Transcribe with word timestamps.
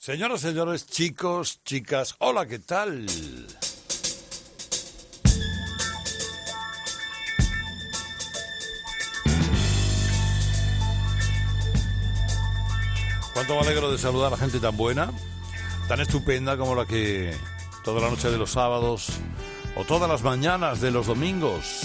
Señoras, 0.00 0.42
señores, 0.42 0.86
chicos, 0.86 1.60
chicas, 1.64 2.14
hola, 2.20 2.46
¿qué 2.46 2.60
tal? 2.60 3.04
Cuánto 13.34 13.54
me 13.56 13.60
alegro 13.60 13.90
de 13.90 13.98
saludar 13.98 14.32
a 14.32 14.36
gente 14.36 14.60
tan 14.60 14.76
buena, 14.76 15.10
tan 15.88 16.00
estupenda 16.00 16.56
como 16.56 16.76
la 16.76 16.86
que 16.86 17.34
toda 17.82 18.00
la 18.00 18.08
noche 18.08 18.30
de 18.30 18.38
los 18.38 18.52
sábados 18.52 19.08
o 19.74 19.84
todas 19.84 20.08
las 20.08 20.22
mañanas 20.22 20.80
de 20.80 20.92
los 20.92 21.08
domingos 21.08 21.82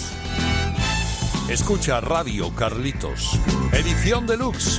escucha 1.48 2.00
Radio 2.00 2.54
Carlitos, 2.54 3.40
edición 3.72 4.28
deluxe. 4.28 4.78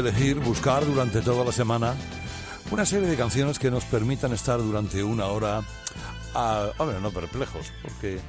Elegir, 0.00 0.40
buscar 0.40 0.84
durante 0.84 1.20
toda 1.22 1.44
la 1.44 1.52
semana 1.52 1.94
una 2.70 2.84
serie 2.84 3.08
de 3.08 3.16
canciones 3.16 3.58
que 3.58 3.70
nos 3.70 3.84
permitan 3.84 4.32
estar 4.32 4.58
durante 4.58 5.02
una 5.02 5.26
hora, 5.26 5.62
a, 6.34 6.70
hombre, 6.78 7.00
no 7.00 7.10
perplejos, 7.10 7.72
porque 7.82 8.20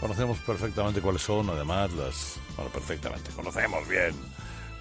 conocemos 0.00 0.38
perfectamente 0.38 1.00
cuáles 1.00 1.22
son, 1.22 1.50
además, 1.50 1.92
las... 1.92 2.36
Bueno, 2.56 2.70
perfectamente, 2.70 3.30
conocemos 3.32 3.86
bien 3.88 4.14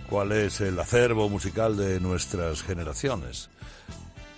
cuál 0.10 0.32
es 0.32 0.62
el 0.62 0.80
acervo 0.80 1.30
musical 1.30 1.78
de 1.78 2.00
nuestras 2.00 2.64
generaciones. 2.64 3.50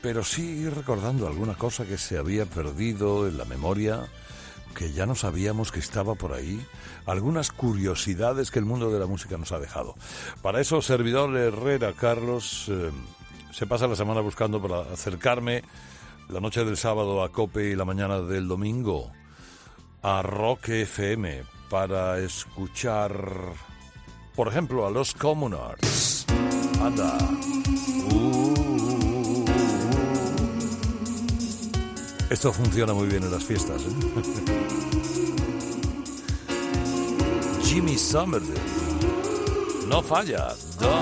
Pero 0.02 0.24
sí 0.24 0.70
recordando 0.70 1.28
alguna 1.28 1.56
cosa 1.56 1.86
que 1.86 1.98
se 1.98 2.18
había 2.18 2.46
perdido 2.46 3.28
en 3.28 3.38
la 3.38 3.46
memoria, 3.46 4.08
que 4.78 4.94
ya 4.94 5.08
no 5.08 5.16
sabíamos 5.16 5.72
que 5.72 5.80
estaba 5.80 6.14
por 6.14 6.34
ahí, 6.34 6.64
algunas 7.08 7.52
curiosidades 7.52 8.52
que 8.52 8.60
el 8.60 8.66
mundo 8.66 8.92
de 8.92 9.00
la 9.00 9.08
música 9.08 9.36
nos 9.38 9.52
ha 9.52 9.60
dejado. 9.60 9.96
Para 10.44 10.62
eso, 10.62 10.84
servidor 10.84 11.36
Herrera 11.36 11.94
Carlos 11.94 12.68
eh, 12.70 12.92
se 13.52 13.66
pasa 13.66 13.88
la 13.88 13.96
semana 13.96 14.22
buscando 14.22 14.62
para 14.62 14.82
acercarme 14.82 15.64
la 16.30 16.40
noche 16.40 16.64
del 16.64 16.78
sábado 16.78 17.24
a 17.24 17.32
Cope 17.32 17.72
y 17.72 17.76
la 17.76 17.86
mañana 17.86 18.22
del 18.22 18.48
domingo 18.48 19.12
a 20.04 20.22
Rock 20.22 20.70
FM 20.70 21.44
para 21.72 22.20
escuchar, 22.20 23.12
por 24.36 24.48
ejemplo, 24.48 24.86
a 24.86 24.92
los 24.92 25.16
Communards. 25.16 26.28
Anda. 26.80 27.18
Uh. 28.12 28.77
Esto 32.30 32.52
funciona 32.52 32.94
muy 32.94 33.08
bien 33.08 33.24
en 33.24 33.32
las 33.32 33.44
fiestas. 33.44 33.82
¿eh? 33.82 33.88
Jimmy 37.64 37.98
Somerville. 37.98 38.60
No 39.88 40.02
falla. 40.02 40.54
Don't 40.80 40.98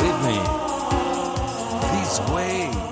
leave 0.00 0.22
me 0.24 0.38
this 1.92 2.20
way. 2.32 2.91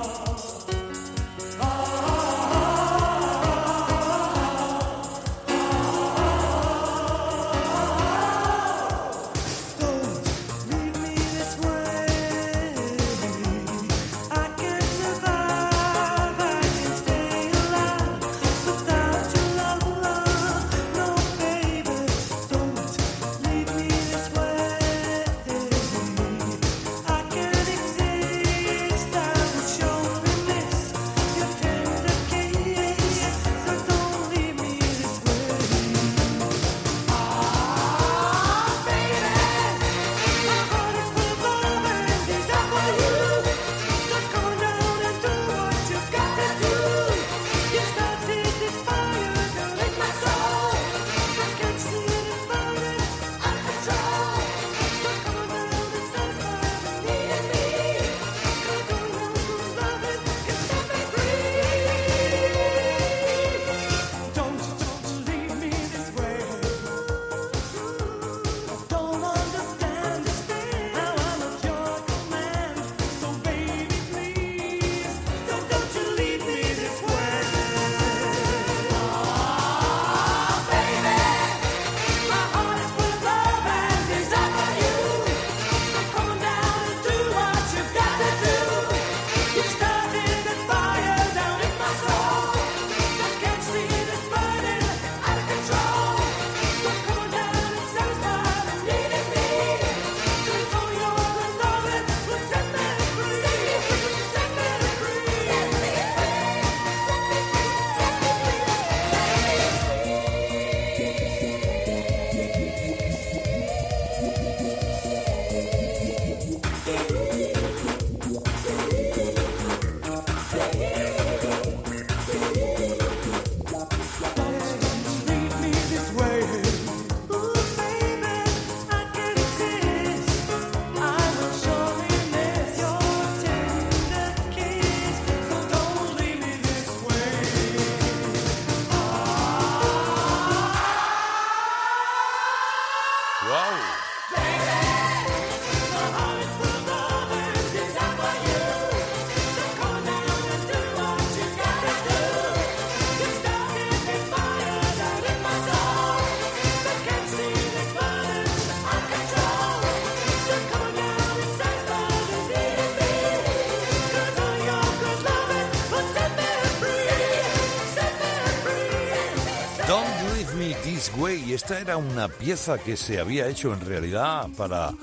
Way. 171.20 171.52
Esta 171.52 171.78
era 171.78 171.98
una 171.98 172.28
pieza 172.28 172.78
que 172.78 172.96
se 172.96 173.20
había 173.20 173.46
hecho 173.46 173.74
en 173.74 173.80
realidad 173.80 174.48
para 174.56 174.94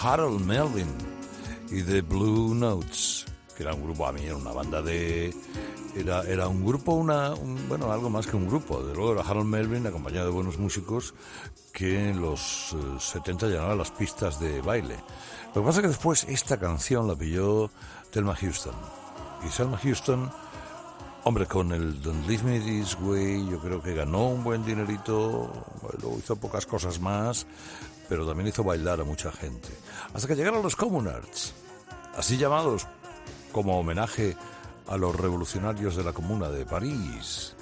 Harold 0.00 0.44
Melvin 0.46 0.86
y 1.70 1.82
The 1.82 2.02
Blue 2.02 2.54
Notes, 2.54 3.26
que 3.56 3.64
era 3.64 3.74
un 3.74 3.82
grupo, 3.82 4.06
a 4.06 4.12
mí 4.12 4.24
era 4.24 4.36
una 4.36 4.52
banda 4.52 4.80
de... 4.80 5.34
Era, 5.96 6.22
era 6.22 6.46
un 6.46 6.64
grupo, 6.64 6.92
una, 6.92 7.30
bueno, 7.68 7.90
algo 7.90 8.08
más 8.08 8.28
que 8.28 8.36
un 8.36 8.46
grupo. 8.46 8.80
De 8.80 8.94
luego 8.94 9.14
era 9.14 9.22
Harold 9.22 9.48
Melvin, 9.48 9.84
acompañado 9.88 10.26
de 10.26 10.32
buenos 10.32 10.56
músicos, 10.56 11.14
que 11.72 12.10
en 12.10 12.20
los 12.20 12.76
70 13.00 13.46
eh, 13.46 13.50
llenaba 13.50 13.74
las 13.74 13.90
pistas 13.90 14.38
de 14.38 14.60
baile. 14.60 14.96
Lo 15.52 15.62
que 15.62 15.66
pasa 15.66 15.80
es 15.80 15.82
que 15.82 15.88
después 15.88 16.24
esta 16.28 16.60
canción 16.60 17.08
la 17.08 17.16
pilló 17.16 17.70
Thelma 18.12 18.36
Houston. 18.36 18.74
Y 19.44 19.48
Thelma 19.48 19.78
Houston, 19.78 20.30
hombre, 21.24 21.46
con 21.46 21.72
el 21.72 22.00
Don't 22.02 22.26
Leave 22.26 22.42
Me 22.44 22.60
This 22.60 22.96
Way, 23.00 23.48
yo 23.50 23.58
creo 23.58 23.82
que 23.82 23.94
ganó 23.94 24.28
un 24.28 24.42
buen 24.42 24.64
dinerito, 24.64 25.50
luego 26.00 26.18
hizo 26.18 26.36
pocas 26.36 26.66
cosas 26.66 27.00
más, 27.00 27.46
pero 28.08 28.26
también 28.26 28.48
hizo 28.48 28.64
bailar 28.64 29.00
a 29.00 29.04
mucha 29.04 29.30
gente. 29.30 29.68
Hasta 30.14 30.26
que 30.26 30.36
llegaron 30.36 30.62
los 30.62 30.76
Communards, 30.76 31.54
así 32.16 32.36
llamados 32.36 32.86
como 33.52 33.78
homenaje 33.78 34.36
a 34.86 34.96
los 34.96 35.14
revolucionarios 35.14 35.96
de 35.96 36.04
la 36.04 36.12
Comuna 36.12 36.48
de 36.48 36.66
París. 36.66 37.54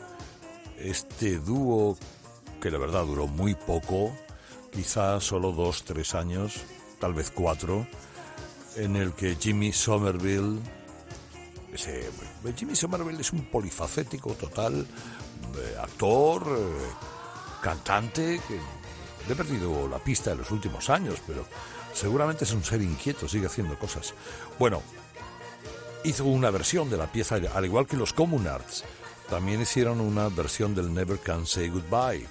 Este 0.78 1.38
dúo, 1.38 1.96
que 2.60 2.70
la 2.70 2.78
verdad 2.78 3.04
duró 3.04 3.26
muy 3.26 3.54
poco, 3.54 4.12
quizás 4.72 5.24
solo 5.24 5.52
dos, 5.52 5.84
tres 5.84 6.14
años, 6.14 6.60
tal 7.00 7.14
vez 7.14 7.30
cuatro, 7.30 7.86
en 8.76 8.96
el 8.96 9.12
que 9.12 9.36
Jimmy 9.36 9.72
Somerville, 9.72 10.60
ese, 11.72 12.10
Jimmy 12.56 12.74
Somerville 12.74 13.20
es 13.20 13.32
un 13.32 13.44
polifacético 13.44 14.34
total, 14.34 14.86
eh, 15.56 15.76
actor, 15.80 16.46
eh, 16.48 16.90
cantante, 17.62 18.40
que 18.46 18.54
le 19.26 19.32
he 19.32 19.36
perdido 19.36 19.88
la 19.88 19.98
pista 19.98 20.32
en 20.32 20.38
los 20.38 20.50
últimos 20.50 20.88
años, 20.90 21.20
pero 21.26 21.44
seguramente 21.92 22.44
es 22.44 22.52
un 22.52 22.64
ser 22.64 22.82
inquieto, 22.82 23.28
sigue 23.28 23.46
haciendo 23.46 23.78
cosas. 23.78 24.14
Bueno, 24.58 24.82
hizo 26.04 26.24
una 26.24 26.50
versión 26.50 26.88
de 26.90 26.96
la 26.96 27.10
pieza, 27.10 27.36
al 27.54 27.64
igual 27.64 27.86
que 27.86 27.96
los 27.96 28.12
Communards, 28.12 28.84
también 29.28 29.60
hicieron 29.60 30.00
una 30.00 30.28
versión 30.28 30.74
del 30.74 30.92
Never 30.92 31.18
Can 31.18 31.46
Say 31.46 31.68
Goodbye, 31.68 32.26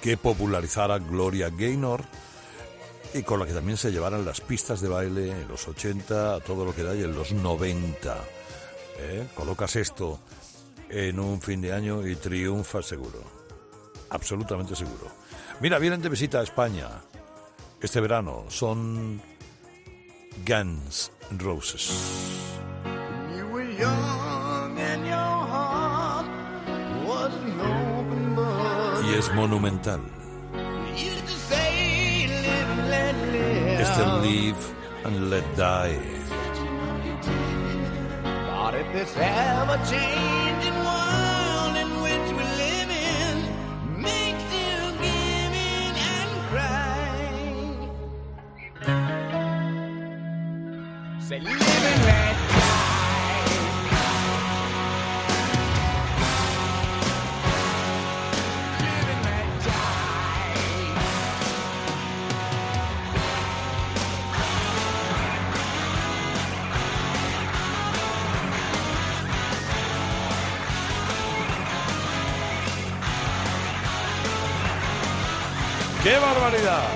que 0.00 0.16
popularizara 0.16 0.98
Gloria 0.98 1.50
Gaynor 1.50 2.04
y 3.14 3.22
con 3.22 3.40
la 3.40 3.46
que 3.46 3.52
también 3.52 3.76
se 3.76 3.90
llevaran 3.90 4.24
las 4.24 4.40
pistas 4.40 4.80
de 4.80 4.88
baile 4.88 5.30
en 5.30 5.48
los 5.48 5.66
80, 5.66 6.40
todo 6.40 6.64
lo 6.64 6.74
que 6.74 6.82
da 6.82 6.94
y 6.94 7.02
en 7.02 7.14
los 7.14 7.32
90. 7.32 8.16
¿Eh? 8.98 9.26
Colocas 9.34 9.76
esto 9.76 10.18
en 10.88 11.18
un 11.18 11.40
fin 11.40 11.60
de 11.60 11.72
año 11.72 12.06
y 12.06 12.16
triunfas 12.16 12.86
seguro. 12.86 13.22
Absolutamente 14.10 14.76
seguro. 14.76 15.06
Mira, 15.60 15.78
vienen 15.78 16.02
de 16.02 16.08
visita 16.08 16.40
a 16.40 16.42
España 16.42 16.88
este 17.80 18.00
verano. 18.00 18.44
Son 18.48 19.20
Guns 20.46 21.12
Roses. 21.38 21.90
Y 29.04 29.14
es 29.14 29.34
monumental. 29.34 30.00
Este 33.88 34.04
Live 34.26 34.62
and 35.04 35.30
Let 35.30 35.46
Die. 35.56 35.98
But 38.22 38.74
if 38.74 38.88
this 38.92 39.12
ever 39.16 39.78
changing 39.92 40.78
world 40.88 41.74
in 41.82 41.90
which 42.04 42.28
we 42.38 42.44
live 42.62 42.90
in 42.90 43.36
makes 44.02 44.46
you 44.58 44.76
give 45.04 45.52
in 45.70 45.92
and 46.14 46.30
cry. 46.50 47.14
Say, 51.20 51.38
live 51.38 51.62
and 51.92 52.45
let 76.52 76.95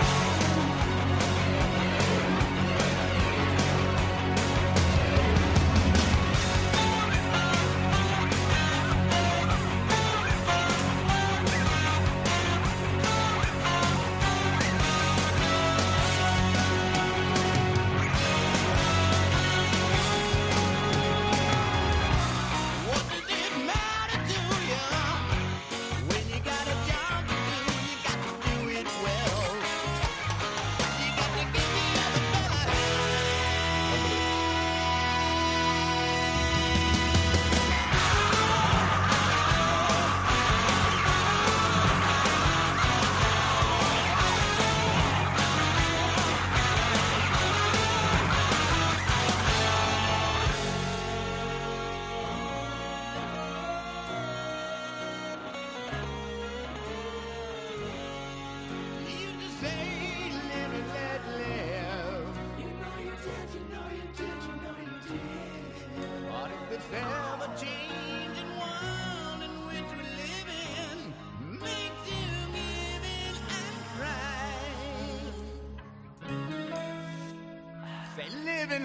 ¡Qué 78.71 78.79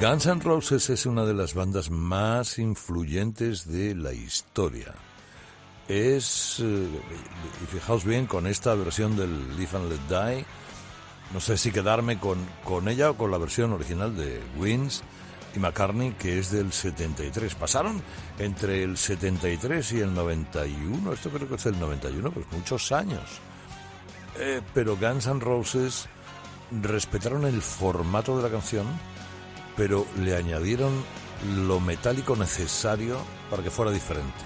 Guns 0.00 0.24
N' 0.24 0.40
Roses 0.40 0.88
es 0.88 1.04
una 1.04 1.26
de 1.26 1.34
las 1.34 1.52
bandas 1.52 1.90
más 1.90 2.58
influyentes 2.58 3.70
de 3.70 3.94
la 3.94 4.14
historia. 4.14 4.94
Es, 5.88 6.58
eh, 6.60 6.88
y 7.62 7.66
fijaos 7.66 8.06
bien, 8.06 8.24
con 8.24 8.46
esta 8.46 8.74
versión 8.74 9.14
del 9.14 9.58
Live 9.58 9.76
and 9.76 9.90
Let 9.90 10.08
Die, 10.08 10.46
no 11.34 11.40
sé 11.40 11.58
si 11.58 11.70
quedarme 11.70 12.18
con, 12.18 12.38
con 12.64 12.88
ella 12.88 13.10
o 13.10 13.18
con 13.18 13.30
la 13.30 13.36
versión 13.36 13.74
original 13.74 14.16
de 14.16 14.40
Wins 14.56 15.02
y 15.54 15.58
McCartney, 15.58 16.12
que 16.12 16.38
es 16.38 16.50
del 16.50 16.72
73. 16.72 17.54
Pasaron 17.56 18.02
entre 18.38 18.82
el 18.82 18.96
73 18.96 19.92
y 19.92 20.00
el 20.00 20.14
91, 20.14 21.12
esto 21.12 21.28
creo 21.28 21.46
que 21.46 21.56
es 21.56 21.66
el 21.66 21.78
91, 21.78 22.30
pues 22.30 22.46
muchos 22.52 22.90
años. 22.92 23.38
Eh, 24.38 24.62
pero 24.72 24.96
Guns 24.96 25.26
N' 25.26 25.40
Roses 25.40 26.08
respetaron 26.70 27.44
el 27.44 27.60
formato 27.60 28.38
de 28.38 28.44
la 28.44 28.48
canción 28.48 28.86
pero 29.80 30.06
le 30.18 30.36
añadieron 30.36 30.92
lo 31.64 31.80
metálico 31.80 32.36
necesario 32.36 33.16
para 33.48 33.62
que 33.62 33.70
fuera 33.70 33.90
diferente, 33.90 34.44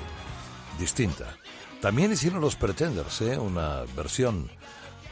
distinta. 0.79 1.37
También 1.81 2.13
hicieron 2.13 2.41
los 2.41 2.55
Pretenders, 2.55 3.21
¿eh? 3.23 3.37
una 3.37 3.83
versión 3.97 4.49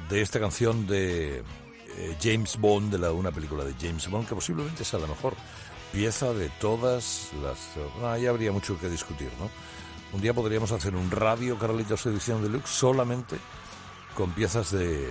de 0.09 0.23
esta 0.23 0.39
canción 0.39 0.87
de 0.87 1.39
eh, 1.39 2.17
James 2.23 2.57
Bond, 2.57 2.93
de 2.93 3.01
la, 3.01 3.11
una 3.11 3.33
película 3.33 3.65
de 3.65 3.75
James 3.75 4.09
Bond, 4.09 4.29
que 4.29 4.37
posiblemente 4.37 4.85
sea 4.85 5.01
la 5.01 5.09
mejor 5.09 5.35
pieza 5.93 6.33
de 6.33 6.51
todas 6.61 7.31
las... 7.43 7.59
Ah, 8.05 8.13
ahí 8.13 8.27
habría 8.29 8.53
mucho 8.53 8.79
que 8.79 8.89
discutir, 8.89 9.33
¿no? 9.41 9.51
Un 10.17 10.21
día 10.21 10.33
podríamos 10.33 10.71
hacer 10.71 10.95
un 10.95 11.11
radio 11.11 11.59
Carlitos 11.59 12.07
Edición 12.07 12.45
Deluxe 12.45 12.71
solamente 12.71 13.39
con 14.15 14.31
piezas 14.31 14.71
de, 14.71 15.11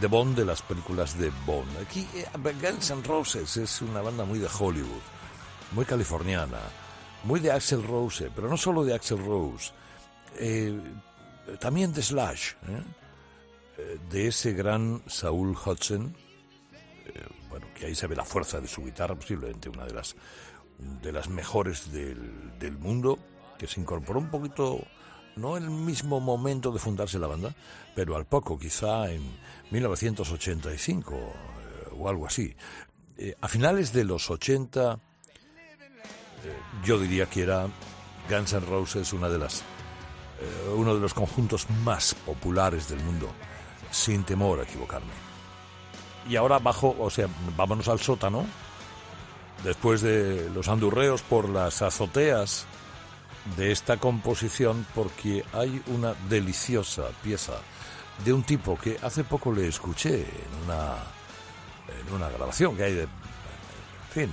de 0.00 0.06
Bond 0.06 0.36
de 0.36 0.44
las 0.44 0.62
películas 0.62 1.18
de 1.18 1.30
Bond. 1.44 1.76
Aquí 1.78 2.06
eh, 2.14 2.26
Guns 2.34 2.90
N' 2.90 3.02
Roses 3.02 3.56
es 3.56 3.82
una 3.82 4.00
banda 4.00 4.24
muy 4.24 4.38
de 4.38 4.48
Hollywood, 4.48 5.02
muy 5.72 5.84
californiana, 5.84 6.60
muy 7.24 7.40
de 7.40 7.50
Axel 7.50 7.82
Rose, 7.82 8.30
pero 8.34 8.48
no 8.48 8.56
solo 8.56 8.84
de 8.84 8.94
Axel 8.94 9.24
Rose, 9.24 9.72
eh, 10.36 10.78
también 11.58 11.92
de 11.92 12.02
Slash, 12.02 12.52
¿eh? 12.68 12.82
De 14.10 14.26
ese 14.26 14.54
gran 14.54 15.02
Saul 15.06 15.56
Hudson, 15.56 16.14
bueno, 17.48 17.66
que 17.74 17.86
ahí 17.86 17.94
se 17.94 18.08
ve 18.08 18.16
la 18.16 18.24
fuerza 18.24 18.60
de 18.60 18.66
su 18.66 18.84
guitarra, 18.84 19.14
posiblemente 19.14 19.68
una 19.68 19.84
de 19.84 19.94
las, 19.94 20.16
de 20.78 21.12
las 21.12 21.28
mejores 21.28 21.92
del, 21.92 22.58
del 22.58 22.76
mundo, 22.76 23.18
que 23.56 23.68
se 23.68 23.80
incorporó 23.80 24.18
un 24.18 24.30
poquito, 24.30 24.84
no 25.38 25.56
en 25.56 25.64
el 25.64 25.70
mismo 25.70 26.20
momento 26.20 26.72
de 26.72 26.78
fundarse 26.78 27.18
la 27.18 27.26
banda, 27.26 27.54
pero 27.94 28.16
al 28.16 28.26
poco, 28.26 28.58
quizá 28.58 29.10
en 29.10 29.22
1985 29.70 31.16
o 31.98 32.08
algo 32.08 32.26
así. 32.26 32.54
a 33.40 33.48
finales 33.48 33.92
de 33.92 34.04
los 34.04 34.30
80, 34.30 34.98
yo 36.84 36.98
diría 36.98 37.26
que 37.26 37.42
era 37.42 37.66
Guns 38.28 38.52
N' 38.52 38.66
Roses 38.66 39.12
una 39.12 39.28
de 39.28 39.38
las 39.38 39.64
eh, 40.40 40.72
uno 40.76 40.94
de 40.94 41.00
los 41.00 41.14
conjuntos 41.14 41.68
más 41.84 42.14
populares 42.14 42.88
del 42.88 43.00
mundo, 43.00 43.28
sin 43.90 44.22
temor 44.22 44.60
a 44.60 44.62
equivocarme. 44.62 45.12
Y 46.28 46.36
ahora 46.36 46.60
bajo, 46.60 46.94
o 46.98 47.10
sea, 47.10 47.28
vámonos 47.56 47.88
al 47.88 47.98
sótano, 47.98 48.46
después 49.64 50.00
de 50.00 50.48
los 50.50 50.68
andurreos 50.68 51.22
por 51.22 51.48
las 51.48 51.82
azoteas 51.82 52.66
de 53.56 53.72
esta 53.72 53.96
composición, 53.96 54.86
porque 54.94 55.44
hay 55.52 55.82
una 55.86 56.14
deliciosa 56.28 57.04
pieza 57.22 57.54
de 58.24 58.32
un 58.32 58.42
tipo 58.42 58.78
que 58.78 58.96
hace 59.02 59.24
poco 59.24 59.52
le 59.52 59.68
escuché 59.68 60.20
en 60.20 60.64
una, 60.64 60.94
en 62.08 62.14
una 62.14 62.28
grabación 62.28 62.76
que 62.76 62.84
hay 62.84 62.94
de, 62.94 63.02
en 63.02 63.08
fin, 64.10 64.30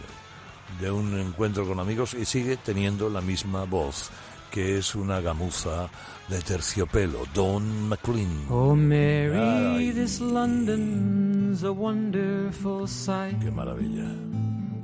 de 0.79 0.91
un 0.91 1.17
encuentro 1.19 1.67
con 1.67 1.79
amigos 1.79 2.13
y 2.13 2.25
sigue 2.25 2.57
teniendo 2.57 3.10
la 3.10 3.22
misma 3.22 3.65
voz 3.65 4.10
que 4.51 4.77
es 4.77 4.95
una 4.95 5.19
gamuza 5.19 5.89
de 6.29 6.39
terciopelo, 6.39 7.25
Don 7.34 7.89
McLean. 7.89 8.45
Oh, 8.50 8.74
Mary, 8.74 9.38
Ay. 9.38 9.91
this 9.91 10.22
London's 10.22 11.62
a 11.63 11.74
wonderful 11.74 12.88
sight. 12.88 13.38
Qué 13.41 13.51
maravilla. 13.51 14.10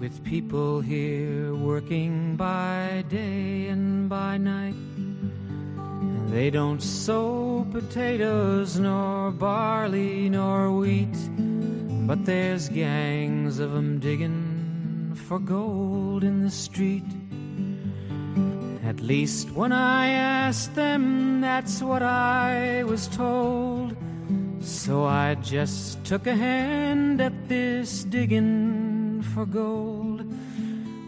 With 0.01 0.23
people 0.23 0.81
here 0.81 1.53
working 1.53 2.35
by 2.35 3.03
day 3.07 3.67
and 3.67 4.09
by 4.09 4.35
night. 4.39 4.73
And 4.97 6.27
they 6.33 6.49
don't 6.49 6.81
sow 6.81 7.67
potatoes, 7.71 8.79
nor 8.79 9.29
barley, 9.29 10.27
nor 10.27 10.71
wheat. 10.71 11.15
But 12.07 12.25
there's 12.25 12.67
gangs 12.67 13.59
of 13.59 13.75
'em 13.75 13.99
digging 13.99 15.11
for 15.13 15.37
gold 15.37 16.23
in 16.23 16.41
the 16.41 16.49
street. 16.49 17.05
At 18.83 19.01
least 19.01 19.51
when 19.51 19.71
I 19.71 20.07
asked 20.07 20.73
them, 20.73 21.41
that's 21.41 21.83
what 21.83 22.01
I 22.01 22.83
was 22.85 23.05
told. 23.05 23.95
So 24.61 25.05
I 25.05 25.35
just 25.35 26.03
took 26.03 26.25
a 26.25 26.35
hand 26.35 27.21
at 27.21 27.47
this 27.47 28.03
digging 28.03 28.90
for 29.21 29.45
gold. 29.45 30.23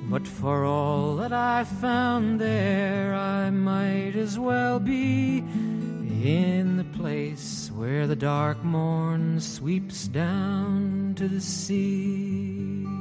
But 0.09 0.27
for 0.27 0.65
all 0.65 1.15
that 1.17 1.33
I 1.33 1.63
found 1.63 2.39
there, 2.39 3.13
I 3.13 3.49
might 3.49 4.15
as 4.15 4.37
well 4.37 4.79
be 4.79 5.37
in 6.23 6.77
the 6.77 6.97
place 6.97 7.71
where 7.75 8.07
the 8.07 8.15
dark 8.15 8.63
morn 8.63 9.39
sweeps 9.39 10.07
down 10.07 11.13
to 11.17 11.27
the 11.27 11.41
sea. 11.41 12.92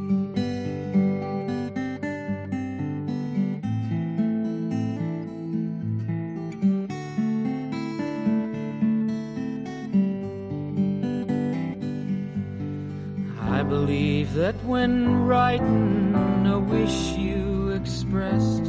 Believe 13.73 14.35
that 14.35 14.55
when 14.67 15.25
writing 15.27 16.15
a 16.47 16.59
wish 16.61 17.13
you 17.13 17.71
expressed 17.71 18.69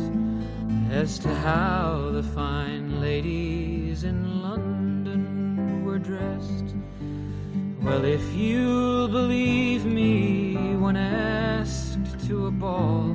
as 0.90 1.20
to 1.20 1.28
how 1.28 2.10
the 2.14 2.24
fine 2.24 3.02
ladies 3.02 4.06
in 4.06 4.42
London 4.42 5.84
were 5.84 6.00
dressed. 6.00 6.74
Well, 7.82 8.06
if 8.06 8.26
you'll 8.34 9.10
believe 9.10 9.86
me 9.86 10.56
when 10.78 10.96
asked 10.96 12.26
to 12.28 12.48
a 12.48 12.52
ball, 12.52 13.14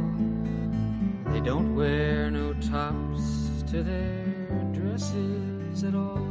they 1.33 1.41
don't 1.41 1.75
wear 1.75 2.31
no 2.31 2.53
tops 2.75 3.25
to 3.71 3.83
their 3.83 4.27
dresses 4.73 5.85
at 5.85 5.95
all. 5.95 6.29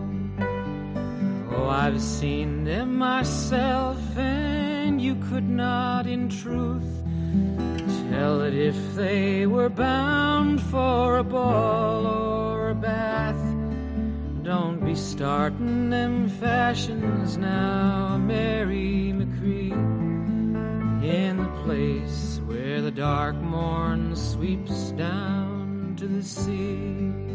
Oh, 1.50 1.68
I've 1.68 2.00
seen 2.00 2.64
them 2.64 2.96
myself 2.96 3.98
and 4.16 4.77
you 5.08 5.16
could 5.30 5.50
not 5.50 6.06
in 6.06 6.28
truth 6.28 6.84
tell 8.10 8.42
it 8.42 8.54
if 8.54 8.76
they 8.94 9.48
were 9.48 9.70
bound 9.70 10.62
for 10.64 11.20
a 11.20 11.24
ball 11.24 12.06
or 12.06 12.72
a 12.72 12.76
bath. 12.76 13.42
Don't 14.44 14.84
be 14.84 14.96
starting 14.96 15.90
them 15.90 16.28
fashions 16.28 17.38
now, 17.38 18.18
Mary 18.18 19.14
McCree, 19.16 19.72
in 21.02 21.38
the 21.38 21.62
place 21.64 22.42
where 22.46 22.82
the 22.82 22.92
dark 22.92 23.38
morn 23.38 24.14
sweeps 24.14 24.92
down 24.92 25.96
to 25.98 26.06
the 26.06 26.22
sea. 26.24 27.27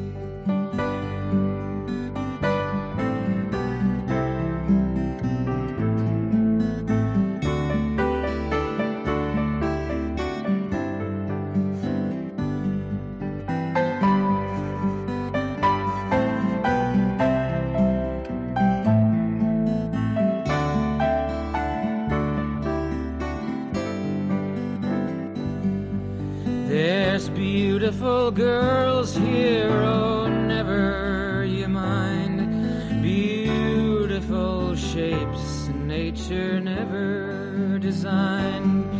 Girls 28.03 29.15
here, 29.15 29.71
oh, 29.71 30.27
never 30.27 31.45
you 31.45 31.69
mind. 31.69 33.01
Beautiful 33.01 34.75
shapes 34.75 35.69
nature 35.69 36.59
never 36.59 37.79
designed. 37.79 38.91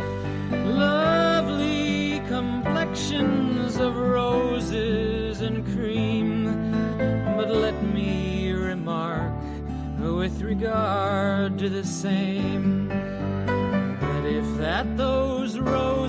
Lovely 0.77 2.21
complexions 2.29 3.75
of 3.75 3.93
roses 3.97 5.41
and 5.41 5.65
cream. 5.75 6.71
But 7.35 7.49
let 7.49 7.83
me 7.83 8.53
remark, 8.53 9.33
with 9.99 10.41
regard 10.41 11.57
to 11.59 11.67
the 11.67 11.83
same, 11.83 12.87
that 12.87 14.25
if 14.25 14.45
that 14.59 14.95
those 14.95 15.59
roses 15.59 16.02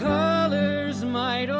colors 0.00 1.04
might 1.04 1.50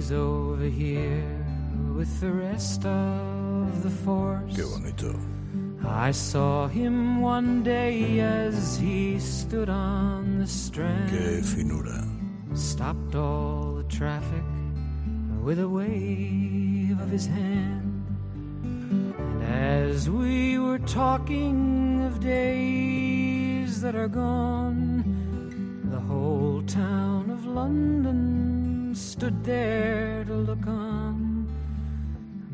he's 0.00 0.12
over 0.12 0.64
here 0.64 1.44
with 1.94 2.20
the 2.20 2.32
rest 2.32 2.86
of 2.86 3.82
the 3.82 3.90
force. 3.90 4.56
Qué 4.56 4.64
bonito. 4.64 5.14
I 5.86 6.10
saw 6.10 6.68
him 6.68 7.20
one 7.20 7.62
day 7.62 8.20
as 8.20 8.78
he 8.78 9.20
stood 9.20 9.68
on 9.68 10.38
the 10.38 10.46
strand. 10.46 11.10
Qué 11.10 11.44
finura. 11.44 12.02
Stopped 12.54 13.14
all 13.14 13.74
the 13.74 13.84
traffic 13.98 14.46
with 15.42 15.58
a 15.60 15.68
wave 15.68 16.98
of 16.98 17.10
his 17.10 17.26
hand. 17.26 18.06
And 19.18 19.42
as 19.42 20.08
we 20.08 20.58
were 20.58 20.78
talking 20.78 22.04
of 22.06 22.20
days 22.20 23.82
that 23.82 23.94
are 23.94 24.08
gone, 24.08 25.04
the 25.84 26.00
whole 26.00 26.62
town 26.62 27.28
of 27.28 27.44
London 27.44 28.59
stood 28.94 29.44
there 29.44 30.24
to 30.24 30.34
look 30.34 30.66
on. 30.66 31.48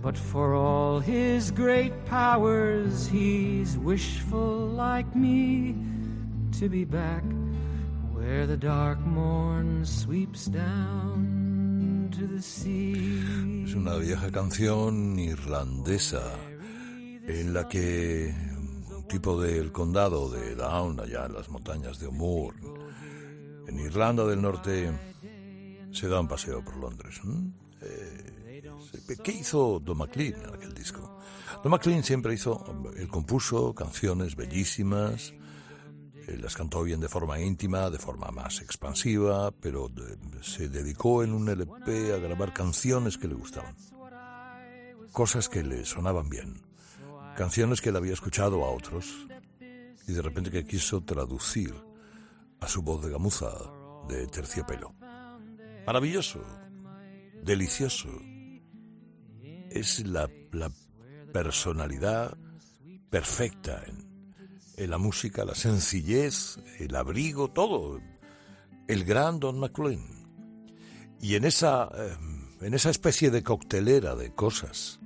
But 0.03 0.17
for 0.17 0.55
all 0.55 1.01
his 1.01 1.51
great 1.51 1.93
powers, 2.07 3.07
he's 3.07 3.77
wishful 3.79 4.69
like 4.69 5.15
me 5.17 5.75
to 6.59 6.69
be 6.69 6.85
back 6.85 7.25
where 8.13 8.47
the 8.47 8.57
dark 8.57 8.99
morn 9.01 9.85
sweeps 9.85 10.47
down. 10.47 11.47
Es 12.39 13.75
una 13.75 13.97
vieja 13.97 14.31
canción 14.31 15.19
irlandesa 15.19 16.23
en 17.27 17.53
la 17.53 17.69
que 17.69 18.35
un 18.57 19.07
tipo 19.09 19.41
del 19.41 19.71
condado 19.71 20.31
de 20.31 20.55
Down, 20.55 20.99
allá 21.01 21.27
en 21.27 21.35
las 21.35 21.49
montañas 21.51 21.99
de 21.99 22.07
O'Moore, 22.07 22.57
en 23.67 23.79
Irlanda 23.81 24.25
del 24.25 24.41
Norte, 24.41 24.93
se 25.97 26.09
da 26.09 26.21
un 26.21 26.29
paseo 26.29 26.63
por 26.63 26.77
Londres. 26.77 27.21
Eh, 27.81 28.63
¿Qué 29.25 29.33
hizo 29.33 29.81
Don 29.81 29.97
McLean 29.97 30.35
en 30.43 30.55
aquel 30.55 30.75
disco? 30.75 31.19
Don 31.63 31.73
McLean 31.73 32.05
siempre 32.05 32.35
hizo, 32.35 32.65
él 32.97 33.09
compuso 33.09 33.75
canciones 33.75 34.37
bellísimas, 34.37 35.33
él 36.27 36.43
las 36.43 36.55
cantó 36.55 36.83
bien 36.83 37.01
de 37.01 37.09
forma 37.09 37.41
íntima, 37.41 37.89
de 37.89 37.99
forma 37.99 38.31
más 38.31 38.61
expansiva, 38.61 39.53
pero 39.53 39.91
se 40.43 40.69
dedicó 40.69 41.23
en 41.23 41.33
un 41.33 41.49
LP 41.49 42.13
a 42.13 42.19
grabar 42.19 42.53
canciones 42.53 43.17
que 43.17 43.29
le 43.29 43.35
gustaban, 43.35 43.75
cosas 45.13 45.49
que 45.49 45.63
le 45.63 45.87
sonaban 45.87 46.29
bien, 46.29 46.61
canciones 47.37 47.81
que 47.81 47.89
él 47.89 47.97
había 47.97 48.13
escuchado 48.13 48.65
a 48.65 48.71
otros 48.71 49.27
y 50.07 50.13
de 50.13 50.23
repente 50.23 50.51
que 50.51 50.67
quiso 50.67 51.03
traducir 51.03 51.75
a 52.61 52.69
su 52.69 52.83
voz 52.83 53.03
de 53.03 53.11
gamuza 53.11 53.51
de 54.09 54.27
terciopelo. 54.27 54.96
Maravilloso, 55.87 56.43
delicioso 57.43 58.09
es 59.71 60.07
la, 60.07 60.29
la 60.53 60.71
personalidad 61.33 62.37
perfecta 63.09 63.83
en, 63.87 64.07
en, 64.77 64.91
la 64.91 64.99
música, 64.99 65.45
la 65.45 65.55
sencillez, 65.55 66.59
el 66.81 66.97
abrigo, 66.97 67.53
todo. 67.53 68.01
El 68.89 69.05
gran 69.05 69.39
Don 69.39 69.59
McLean. 69.61 70.05
Y 71.21 71.35
en 71.37 71.45
esa, 71.45 71.89
en 72.61 72.75
esa 72.75 72.91
especie 72.91 73.31
de 73.31 73.43
coctelera 73.43 74.15
de 74.15 74.35
cosas 74.35 75.01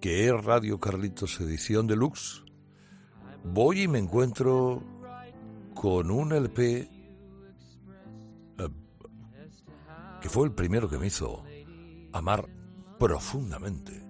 que 0.00 0.26
es 0.26 0.44
Radio 0.44 0.80
Carlitos 0.80 1.40
Edición 1.40 1.86
Deluxe, 1.86 2.42
voy 3.44 3.82
y 3.82 3.88
me 3.88 3.98
encuentro 3.98 4.82
con 5.74 6.10
un 6.10 6.32
LP 6.32 6.99
que 10.20 10.28
fue 10.28 10.46
el 10.46 10.52
primero 10.52 10.88
que 10.88 10.98
me 10.98 11.06
hizo 11.06 11.42
amar 12.12 12.48
profundamente 12.98 14.06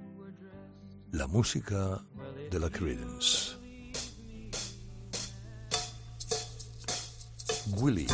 la 1.13 1.27
música 1.27 2.05
de 2.51 2.59
la 2.59 2.71
Creedence. 2.71 3.57
Willie 7.77 8.07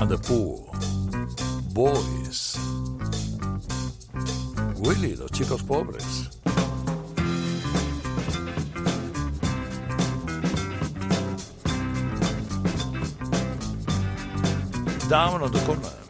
and 0.00 0.08
the 0.08 0.18
Poor 0.18 0.70
Boys. 1.72 2.56
Willie, 4.76 5.16
los 5.16 5.30
chicos 5.30 5.62
pobres. 5.62 6.33
Down 15.08 15.42
on 15.42 15.52
the 15.52 15.58
corner. 15.60 16.03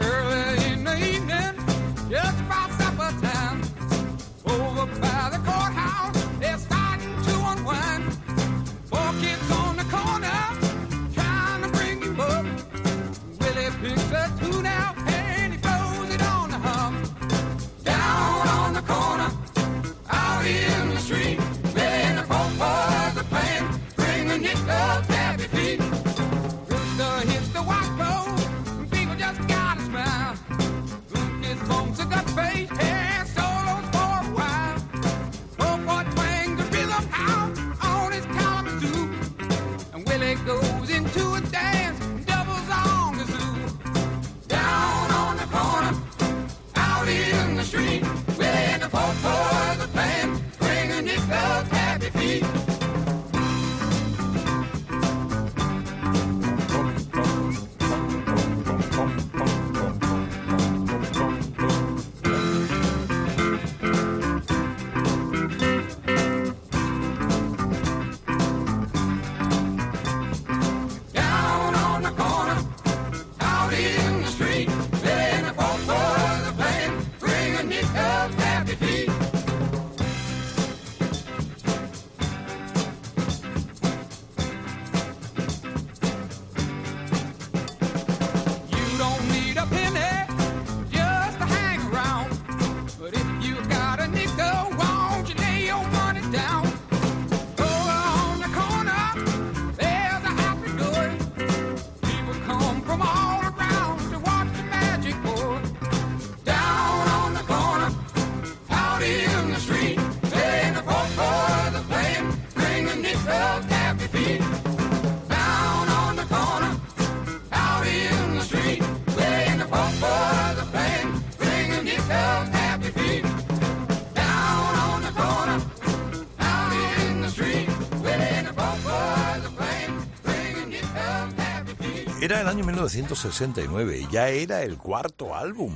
1969 132.84 133.98
y 133.98 134.08
ya 134.12 134.28
era 134.28 134.62
el 134.62 134.76
cuarto 134.76 135.34
álbum 135.34 135.74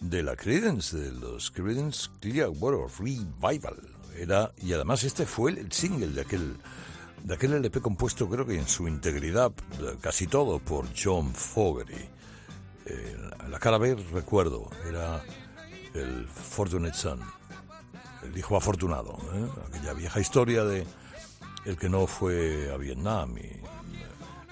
de 0.00 0.22
la 0.22 0.36
Creedence, 0.36 0.94
de 0.94 1.10
los 1.10 1.50
Creedence 1.50 2.10
Clearwater 2.20 2.86
Revival. 2.98 3.76
Era, 4.14 4.52
y 4.62 4.74
además 4.74 5.02
este 5.04 5.24
fue 5.24 5.52
el 5.52 5.72
single 5.72 6.08
de 6.08 6.20
aquel, 6.20 6.58
de 7.24 7.34
aquel 7.34 7.54
LP 7.54 7.80
compuesto 7.80 8.28
creo 8.28 8.44
que 8.44 8.58
en 8.58 8.68
su 8.68 8.86
integridad, 8.86 9.50
casi 10.02 10.26
todo, 10.26 10.58
por 10.58 10.86
John 10.94 11.34
Fogerty. 11.34 12.06
Eh, 12.84 13.16
la 13.48 13.58
cara 13.58 13.78
B, 13.78 13.94
recuerdo, 14.12 14.68
era 14.86 15.22
el 15.94 16.26
Fortunate 16.26 16.96
Son, 16.96 17.20
el 18.24 18.36
hijo 18.36 18.58
afortunado, 18.58 19.16
¿eh? 19.34 19.48
aquella 19.68 19.94
vieja 19.94 20.20
historia 20.20 20.64
de 20.64 20.86
el 21.64 21.78
que 21.78 21.88
no 21.88 22.06
fue 22.06 22.70
a 22.72 22.76
Vietnam, 22.76 23.38
y, 23.38 23.62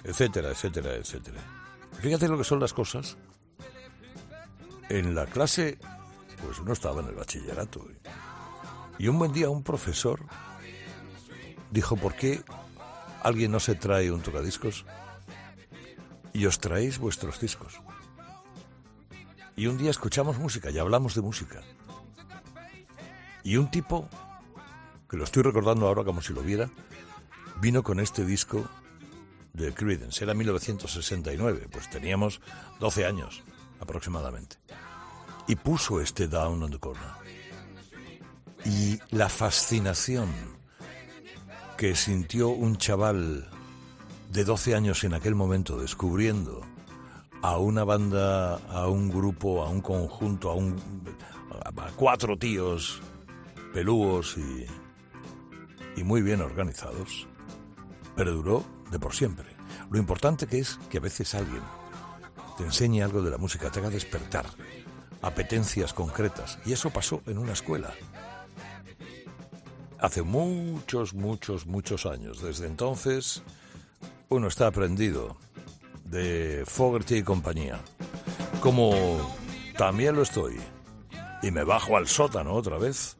etcétera, 0.03 0.49
etcétera, 0.49 0.95
etcétera. 0.95 1.54
Fíjate 2.01 2.29
lo 2.29 2.39
que 2.39 2.45
son 2.45 2.61
las 2.61 2.73
cosas. 2.73 3.17
En 4.89 5.15
la 5.15 5.27
clase, 5.27 5.79
pues 6.45 6.59
uno 6.59 6.73
estaba 6.73 7.01
en 7.01 7.09
el 7.09 7.15
bachillerato. 7.15 7.87
Y 8.99 9.09
un 9.09 9.19
buen 9.19 9.33
día 9.33 9.51
un 9.51 9.63
profesor 9.63 10.21
dijo, 11.71 11.97
¿por 11.97 12.15
qué 12.15 12.43
alguien 13.23 13.51
no 13.51 13.61
se 13.61 13.75
trae 13.75 14.13
un 14.13 14.23
tocadiscos 14.23 14.85
y 16.33 16.47
os 16.47 16.61
traéis 16.61 16.99
vuestros 16.99 17.41
discos? 17.41 17.81
Y 19.57 19.67
un 19.67 19.79
día 19.79 19.91
escuchamos 19.91 20.39
música 20.39 20.71
y 20.71 20.79
hablamos 20.79 21.15
de 21.15 21.23
música. 21.23 21.63
Y 23.43 23.57
un 23.57 23.71
tipo, 23.71 24.09
que 25.09 25.17
lo 25.17 25.25
estoy 25.25 25.43
recordando 25.43 25.87
ahora 25.87 26.05
como 26.05 26.23
si 26.23 26.33
lo 26.33 26.43
viera, 26.43 26.71
vino 27.61 27.83
con 27.83 28.01
este 28.01 28.25
disco 28.25 28.69
de 29.55 29.73
Creedence. 29.73 30.23
Era 30.23 30.35
1969, 30.35 31.69
pues 31.71 31.89
teníamos 31.89 32.41
12 32.81 33.07
años 33.07 33.43
aproximadamente. 33.81 34.57
Y 35.47 35.57
puso 35.57 36.01
este 36.01 36.29
Down 36.29 36.63
on 36.63 36.71
the 36.71 36.79
Corner. 36.79 37.09
Y 38.65 38.99
la 39.11 39.29
fascinación 39.29 40.31
que 41.77 41.95
sintió 41.95 42.49
un 42.49 42.77
chaval 42.77 43.49
de 44.31 44.45
12 44.45 44.75
años 44.75 45.05
en 45.05 45.15
aquel 45.15 45.35
momento 45.35 45.79
descubriendo 45.79 46.63
a 47.43 47.59
una 47.59 47.85
banda, 47.85 48.57
a 48.57 48.89
un 48.89 49.11
grupo, 49.11 49.63
a 49.63 49.69
un 49.69 49.81
conjunto, 49.81 50.51
a, 50.51 50.55
un, 50.55 50.77
a 51.65 51.91
cuatro 51.95 52.39
tíos 52.39 53.03
pelúos 53.75 54.37
y, 54.39 56.01
y 56.01 56.05
muy 56.05 56.23
bien 56.23 56.41
organizados, 56.41 57.29
pero 58.17 58.33
duró 58.33 58.74
de 58.91 58.99
por 58.99 59.15
siempre. 59.15 59.47
Lo 59.91 59.99
importante 59.99 60.47
que 60.47 60.59
es 60.59 60.79
que 60.91 60.99
a 60.99 61.01
veces 61.01 61.35
alguien 61.35 61.63
te 62.57 62.65
enseñe 62.65 63.03
algo 63.03 63.23
de 63.23 63.31
la 63.31 63.39
música, 63.39 63.71
te 63.71 63.81
haga 63.81 63.91
despertar 63.91 64.47
apetencias 65.23 65.95
concretas. 65.95 66.59
Y 66.65 66.73
eso 66.73 66.91
pasó 66.91 67.23
en 67.27 67.39
una 67.39 67.53
escuela. 67.53 67.93
Hace 69.99 70.23
muchos, 70.23 71.15
muchos, 71.15 71.67
muchos 71.67 72.05
años. 72.05 72.43
Desde 72.43 72.67
entonces, 72.67 73.43
uno 74.29 74.49
está 74.49 74.67
aprendido 74.67 75.37
de 76.05 76.65
Fogerty 76.67 77.17
y 77.17 77.23
compañía. 77.23 77.81
Como 78.61 78.93
también 79.77 80.15
lo 80.15 80.23
estoy. 80.23 80.61
Y 81.43 81.51
me 81.51 81.65
bajo 81.65 81.97
al 81.97 82.07
sótano 82.07 82.53
otra 82.53 82.79
vez. 82.79 83.17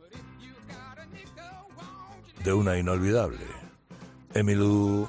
De 2.45 2.53
una 2.53 2.77
inolvidable. 2.77 3.47
Emmylou 4.35 5.09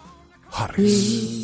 Harris. 0.56 1.36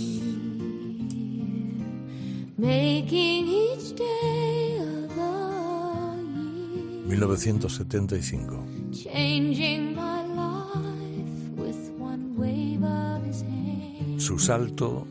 Making 2.57 3.47
each 3.47 3.87
day 3.95 4.77
of 4.79 5.15
the 5.19 5.33
year, 7.07 7.19
1975. 7.19 9.03
changing 9.03 9.95
my 9.95 10.21
life 10.43 11.43
with 11.57 11.81
one 11.97 12.23
wave 12.37 12.83
of 12.83 13.23
his 13.25 13.41
hand. 13.41 14.21
Su 14.21 14.37
salto 14.39 15.07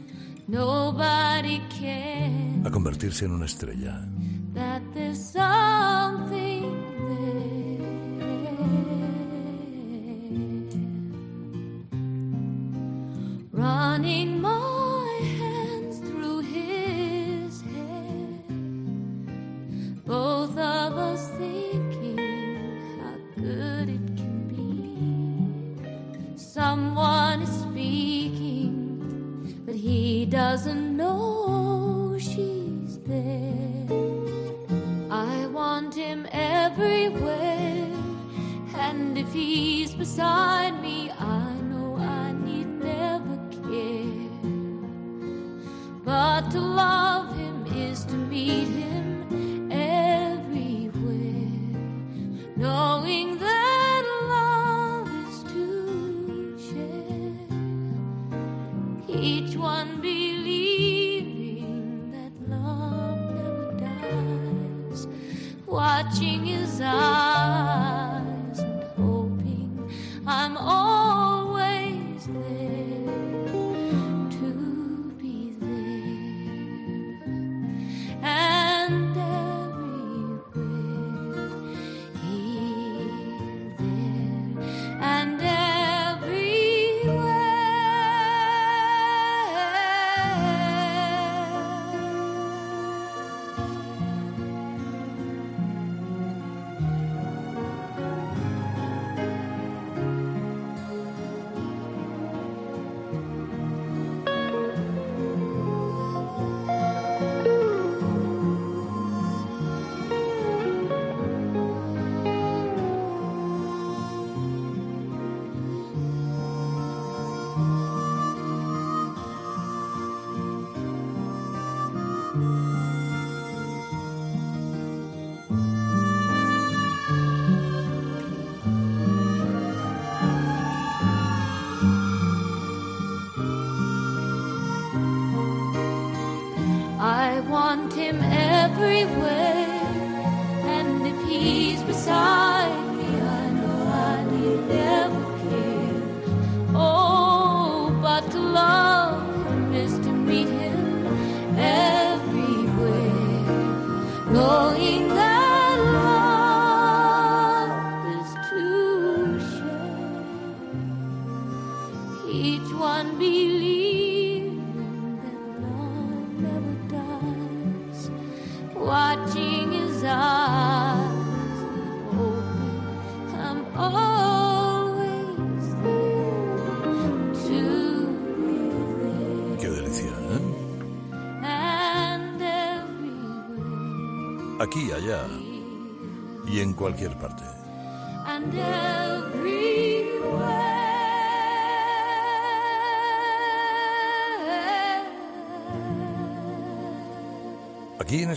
Nobody 0.49 1.61
can 1.79 2.63
a 2.65 2.71
convertirse 2.71 3.25
en 3.27 3.33
una 3.33 3.45
estrella. 3.45 4.09
that 4.55 4.83
there's 4.95 5.21
something 5.33 6.50
Running 13.61 14.40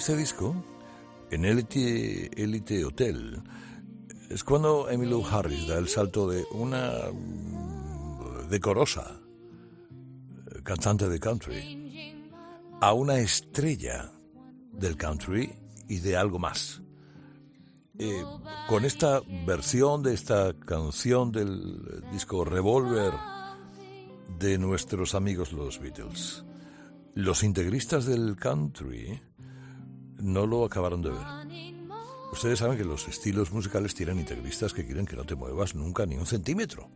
este 0.04 0.18
disco, 0.18 0.54
en 1.32 1.46
Elite, 1.46 2.30
Elite 2.36 2.84
Hotel, 2.84 3.42
es 4.30 4.44
cuando 4.44 4.90
Emmylou 4.90 5.26
Harris 5.26 5.66
da 5.66 5.78
el 5.78 5.88
salto 5.88 6.30
de 6.30 6.44
una 6.52 6.92
mm, 7.10 8.50
decorosa 8.50 9.22
eh, 10.52 10.62
cantante 10.62 11.08
de 11.08 11.20
country 11.22 12.20
a 12.82 12.92
una 12.92 13.20
estrella 13.20 14.12
del 14.74 14.98
country 14.98 15.54
y 15.88 16.00
de 16.00 16.18
algo 16.18 16.38
más. 16.38 16.82
Eh, 17.98 18.26
con 18.68 18.84
esta 18.84 19.22
versión 19.48 20.04
de 20.04 20.16
esta 20.16 20.54
canción 20.54 21.32
del 21.32 22.04
disco 22.12 22.44
Revolver 22.44 23.14
de 24.38 24.58
nuestros 24.58 25.16
amigos 25.16 25.54
los 25.54 25.80
Beatles, 25.80 26.44
los 27.14 27.42
integristas 27.42 28.06
del 28.06 28.36
country 28.36 29.22
no 30.18 30.46
lo 30.46 30.66
acabaron 30.66 31.02
de 31.02 31.12
ver. 31.12 31.26
Ustedes 32.32 32.60
saben 32.60 32.78
que 32.78 32.84
los 32.84 33.08
estilos 33.08 33.52
musicales 33.52 33.94
tienen 33.94 34.20
integristas 34.20 34.74
que 34.74 34.86
quieren 34.86 35.06
que 35.06 35.16
no 35.16 35.24
te 35.24 35.36
muevas 35.36 35.76
nunca 35.76 36.06
ni 36.06 36.16
un 36.16 36.26
centímetro 36.26 36.90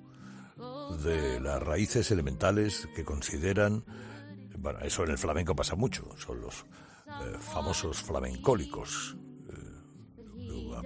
de 1.03 1.39
las 1.39 1.61
raíces 1.61 2.09
elementales 2.11 2.87
que 2.95 3.03
consideran, 3.03 3.83
bueno, 4.57 4.79
eso 4.79 5.03
en 5.03 5.11
el 5.11 5.17
flamenco 5.17 5.55
pasa 5.55 5.75
mucho, 5.75 6.09
son 6.17 6.41
los 6.41 6.65
eh, 7.07 7.37
famosos 7.39 8.01
flamencólicos. 8.01 9.15
Eh, 9.49 10.77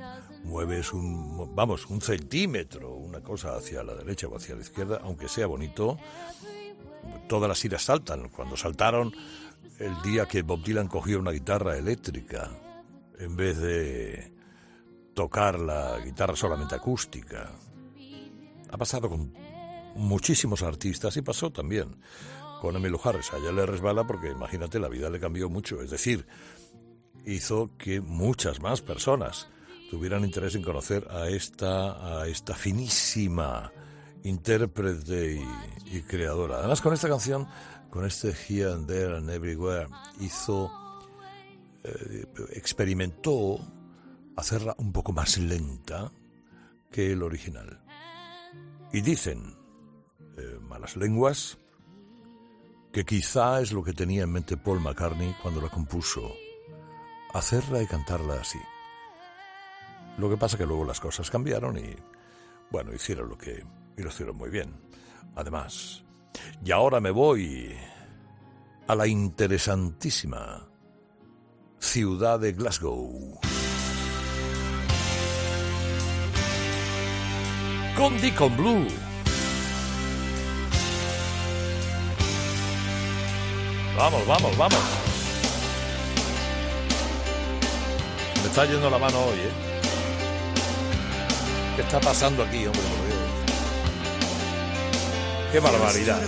mueves 0.43 0.91
un, 0.91 1.55
vamos, 1.55 1.85
un 1.87 2.01
centímetro, 2.01 2.93
una 2.95 3.21
cosa 3.21 3.55
hacia 3.55 3.83
la 3.83 3.93
derecha 3.93 4.27
o 4.27 4.35
hacia 4.35 4.55
la 4.55 4.61
izquierda, 4.61 4.99
aunque 5.03 5.29
sea 5.29 5.47
bonito, 5.47 5.97
todas 7.27 7.47
las 7.47 7.63
iras 7.63 7.83
saltan. 7.83 8.29
Cuando 8.29 8.57
saltaron 8.57 9.13
el 9.79 10.01
día 10.01 10.27
que 10.27 10.41
Bob 10.41 10.63
Dylan 10.63 10.87
cogió 10.87 11.19
una 11.19 11.31
guitarra 11.31 11.77
eléctrica 11.77 12.51
en 13.17 13.35
vez 13.35 13.57
de 13.57 14.33
tocar 15.13 15.59
la 15.59 15.99
guitarra 15.99 16.35
solamente 16.35 16.75
acústica. 16.75 17.51
Ha 18.69 18.77
pasado 18.77 19.09
con 19.09 19.33
muchísimos 19.95 20.61
artistas 20.63 21.15
y 21.17 21.21
pasó 21.21 21.51
también 21.51 21.95
con 22.61 22.75
Emilio 22.75 22.99
Harris. 23.03 23.33
A 23.33 23.37
ella 23.37 23.51
le 23.51 23.65
resbala 23.65 24.05
porque, 24.05 24.29
imagínate, 24.29 24.79
la 24.79 24.87
vida 24.87 25.09
le 25.09 25.19
cambió 25.19 25.49
mucho. 25.49 25.81
Es 25.81 25.89
decir, 25.89 26.25
hizo 27.25 27.71
que 27.77 28.01
muchas 28.01 28.61
más 28.61 28.81
personas 28.81 29.47
tuvieran 29.89 30.23
interés 30.23 30.55
en 30.55 30.63
conocer 30.63 31.07
a 31.09 31.27
esta, 31.27 32.21
a 32.21 32.27
esta 32.27 32.55
finísima 32.55 33.71
intérprete 34.23 35.33
y, 35.33 35.97
y 35.97 36.01
creadora. 36.03 36.59
Además, 36.59 36.81
con 36.81 36.93
esta 36.93 37.09
canción, 37.09 37.47
con 37.91 38.05
este 38.05 38.29
Here 38.29 38.71
and 38.71 38.87
There 38.87 39.17
and 39.17 39.29
Everywhere, 39.29 39.87
hizo, 40.19 40.71
eh, 41.83 42.25
experimentó 42.53 43.59
hacerla 44.37 44.73
un 44.77 44.93
poco 44.93 45.11
más 45.11 45.37
lenta 45.37 46.09
que 46.89 47.11
el 47.11 47.21
original. 47.21 47.83
Y 48.93 49.01
dicen, 49.01 49.57
eh, 50.37 50.57
malas 50.61 50.95
lenguas, 50.95 51.57
que 52.93 53.05
quizá 53.05 53.61
es 53.61 53.73
lo 53.73 53.83
que 53.83 53.93
tenía 53.93 54.23
en 54.23 54.31
mente 54.31 54.57
Paul 54.57 54.79
McCartney 54.79 55.35
cuando 55.41 55.61
la 55.61 55.69
compuso, 55.69 56.33
hacerla 57.33 57.83
y 57.83 57.87
cantarla 57.87 58.35
así. 58.35 58.59
Lo 60.17 60.29
que 60.29 60.37
pasa 60.37 60.57
que 60.57 60.65
luego 60.65 60.85
las 60.85 61.01
cosas 61.01 61.29
cambiaron 61.29 61.77
y, 61.77 61.93
bueno, 62.69 62.93
hicieron 62.93 63.27
lo 63.27 63.37
que, 63.37 63.65
y 63.97 64.01
lo 64.01 64.09
hicieron 64.09 64.37
muy 64.37 64.49
bien. 64.49 64.81
Además, 65.35 66.05
y 66.63 66.71
ahora 66.71 66.99
me 66.99 67.11
voy 67.11 67.75
a 68.87 68.95
la 68.95 69.07
interesantísima 69.07 70.67
ciudad 71.79 72.39
de 72.39 72.53
Glasgow. 72.53 73.39
Con 77.97 78.19
Deacon 78.21 78.55
Blue. 78.57 78.87
Vamos, 83.97 84.25
vamos, 84.27 84.57
vamos. 84.57 84.79
Me 88.41 88.47
está 88.47 88.65
yendo 88.65 88.89
la 88.89 88.97
mano 88.97 89.19
hoy, 89.19 89.39
¿eh? 89.39 89.51
¿Qué 91.75 91.81
está 91.83 91.99
pasando 91.99 92.43
aquí, 92.43 92.65
hombre? 92.65 93.10
Por 95.51 95.51
Dios? 95.51 95.51
¡Qué 95.51 95.59
barbaridad! 95.59 96.21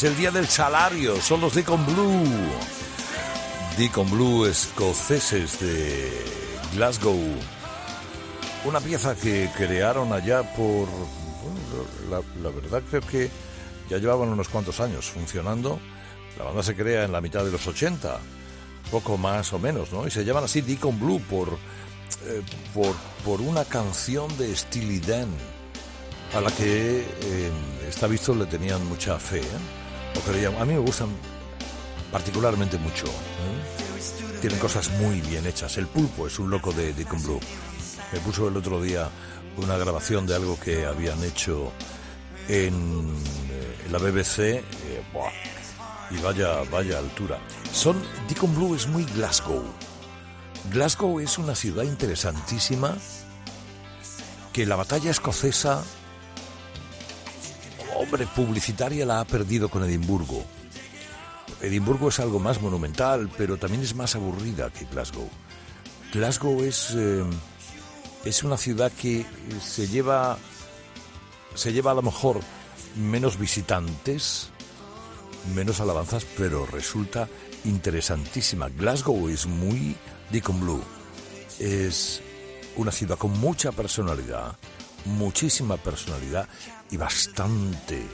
Es 0.00 0.04
el 0.04 0.16
día 0.16 0.30
del 0.30 0.48
salario. 0.48 1.20
Son 1.20 1.42
los 1.42 1.54
Deacon 1.54 1.84
Blue. 1.84 2.24
Deacon 3.76 4.10
Blue 4.10 4.46
escoceses 4.46 5.60
de 5.60 6.10
Glasgow. 6.72 7.20
Una 8.64 8.80
pieza 8.80 9.14
que 9.14 9.50
crearon 9.54 10.14
allá 10.14 10.42
por... 10.54 10.88
la 12.08 12.48
verdad 12.48 12.82
creo 12.88 13.02
que 13.02 13.30
ya 13.90 13.98
llevaban 13.98 14.30
unos 14.30 14.48
cuantos 14.48 14.80
años 14.80 15.10
funcionando. 15.10 15.78
La 16.38 16.44
banda 16.44 16.62
se 16.62 16.74
crea 16.74 17.04
en 17.04 17.12
la 17.12 17.20
mitad 17.20 17.44
de 17.44 17.50
los 17.50 17.66
80, 17.66 18.18
poco 18.90 19.18
más 19.18 19.52
o 19.52 19.58
menos, 19.58 19.92
¿no? 19.92 20.06
Y 20.06 20.10
se 20.10 20.24
llaman 20.24 20.44
así 20.44 20.62
Deacon 20.62 20.98
Blue 20.98 21.20
por, 21.28 21.58
eh, 22.24 22.42
por, 22.72 22.94
por 23.22 23.42
una 23.42 23.66
canción 23.66 24.34
de 24.38 24.56
Steely 24.56 25.00
Dan 25.00 25.28
a 26.32 26.40
la 26.40 26.50
que 26.52 27.00
eh, 27.00 27.50
está 27.86 28.06
visto 28.06 28.34
le 28.34 28.46
tenían 28.46 28.88
mucha 28.88 29.18
fe. 29.18 29.40
¿eh? 29.40 29.79
A 30.58 30.64
mí 30.64 30.74
me 30.74 30.78
gustan 30.78 31.08
particularmente 32.12 32.78
mucho. 32.78 33.06
¿eh? 33.06 34.38
Tienen 34.40 34.58
cosas 34.58 34.90
muy 34.92 35.20
bien 35.22 35.46
hechas. 35.46 35.76
El 35.76 35.86
pulpo 35.86 36.26
es 36.26 36.38
un 36.38 36.50
loco 36.50 36.72
de 36.72 36.92
Deacon 36.92 37.22
Blue. 37.22 37.40
Me 38.12 38.20
puso 38.20 38.48
el 38.48 38.56
otro 38.56 38.80
día 38.82 39.08
una 39.56 39.76
grabación 39.76 40.26
de 40.26 40.36
algo 40.36 40.58
que 40.58 40.86
habían 40.86 41.22
hecho 41.24 41.72
en, 42.48 43.14
eh, 43.50 43.88
la 43.90 43.98
BBC. 43.98 44.38
eh, 44.38 44.62
y 46.10 46.18
vaya, 46.18 46.62
vaya 46.70 46.98
altura. 46.98 47.38
Son 47.72 48.00
Deacon 48.28 48.54
Blue 48.54 48.74
es 48.74 48.86
muy 48.88 49.04
Glasgow. 49.04 49.64
Glasgow 50.70 51.20
es 51.20 51.38
una 51.38 51.54
ciudad 51.54 51.84
interesantísima 51.84 52.96
que 54.52 54.66
la 54.66 54.76
batalla 54.76 55.10
escocesa, 55.10 55.84
publicitaria 58.34 59.06
la 59.06 59.20
ha 59.20 59.24
perdido 59.24 59.68
con 59.68 59.84
Edimburgo. 59.84 60.44
Edimburgo 61.62 62.08
es 62.08 62.20
algo 62.20 62.38
más 62.38 62.60
monumental, 62.60 63.30
pero 63.36 63.56
también 63.56 63.82
es 63.82 63.94
más 63.94 64.14
aburrida 64.14 64.70
que 64.70 64.86
Glasgow. 64.86 65.28
Glasgow 66.12 66.62
es, 66.62 66.94
eh, 66.96 67.24
es 68.24 68.42
una 68.42 68.56
ciudad 68.56 68.90
que 68.92 69.24
se 69.62 69.86
lleva, 69.86 70.38
se 71.54 71.72
lleva 71.72 71.92
a 71.92 71.94
lo 71.94 72.02
mejor 72.02 72.40
menos 72.96 73.38
visitantes, 73.38 74.50
menos 75.54 75.80
alabanzas, 75.80 76.26
pero 76.36 76.66
resulta 76.66 77.28
interesantísima. 77.64 78.68
Glasgow 78.68 79.28
es 79.28 79.46
muy 79.46 79.96
Deacon 80.30 80.60
Blue. 80.60 80.82
Es 81.58 82.22
una 82.76 82.90
ciudad 82.90 83.18
con 83.18 83.38
mucha 83.38 83.70
personalidad, 83.70 84.56
muchísima 85.04 85.76
personalidad 85.76 86.48
y 86.90 86.96
bastante 86.96 88.06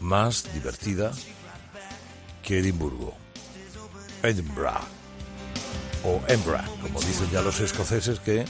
más 0.00 0.52
divertida 0.52 1.12
que 2.42 2.58
Edimburgo. 2.58 3.14
Edinburgh. 4.22 4.80
O 6.04 6.20
Edinburgh, 6.28 6.64
como 6.80 7.00
dicen 7.00 7.30
ya 7.30 7.42
los 7.42 7.60
escoceses 7.60 8.20
que 8.20 8.44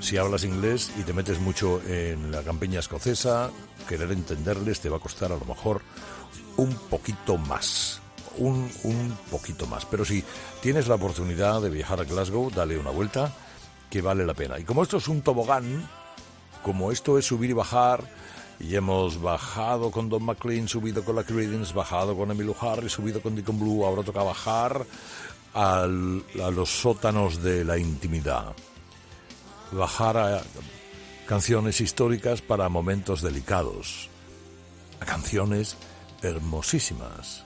si 0.00 0.16
hablas 0.16 0.44
inglés 0.44 0.90
y 0.98 1.02
te 1.02 1.12
metes 1.12 1.40
mucho 1.40 1.80
en 1.86 2.32
la 2.32 2.42
campiña 2.42 2.80
escocesa, 2.80 3.50
querer 3.88 4.12
entenderles 4.12 4.80
te 4.80 4.88
va 4.88 4.96
a 4.96 5.00
costar 5.00 5.32
a 5.32 5.36
lo 5.36 5.44
mejor 5.44 5.82
un 6.56 6.74
poquito 6.74 7.38
más. 7.38 8.00
Un, 8.38 8.70
un 8.84 9.16
poquito 9.30 9.66
más. 9.66 9.84
Pero 9.84 10.04
si 10.04 10.24
tienes 10.60 10.88
la 10.88 10.94
oportunidad 10.94 11.60
de 11.60 11.70
viajar 11.70 12.00
a 12.00 12.04
Glasgow, 12.04 12.50
dale 12.50 12.78
una 12.78 12.90
vuelta, 12.90 13.32
que 13.90 14.00
vale 14.00 14.24
la 14.24 14.34
pena. 14.34 14.58
Y 14.58 14.64
como 14.64 14.82
esto 14.82 14.96
es 14.96 15.06
un 15.08 15.22
tobogán, 15.22 15.88
como 16.62 16.90
esto 16.92 17.18
es 17.18 17.26
subir 17.26 17.50
y 17.50 17.52
bajar, 17.54 18.02
y 18.62 18.76
hemos 18.76 19.20
bajado 19.20 19.90
con 19.90 20.08
Don 20.08 20.24
McLean, 20.24 20.68
subido 20.68 21.04
con 21.04 21.16
la 21.16 21.24
Creedence, 21.24 21.74
bajado 21.74 22.16
con 22.16 22.30
Emilio 22.30 22.54
Harris, 22.60 22.92
subido 22.92 23.20
con 23.20 23.34
Deacon 23.34 23.58
Blue, 23.58 23.84
ahora 23.84 24.04
toca 24.04 24.22
bajar 24.22 24.86
a 25.52 25.86
los 25.86 26.70
sótanos 26.70 27.42
de 27.42 27.64
la 27.64 27.76
intimidad. 27.76 28.54
Bajar 29.72 30.16
a 30.16 30.42
canciones 31.26 31.80
históricas 31.80 32.40
para 32.40 32.68
momentos 32.68 33.20
delicados. 33.20 34.08
A 35.00 35.04
canciones 35.04 35.76
hermosísimas 36.22 37.44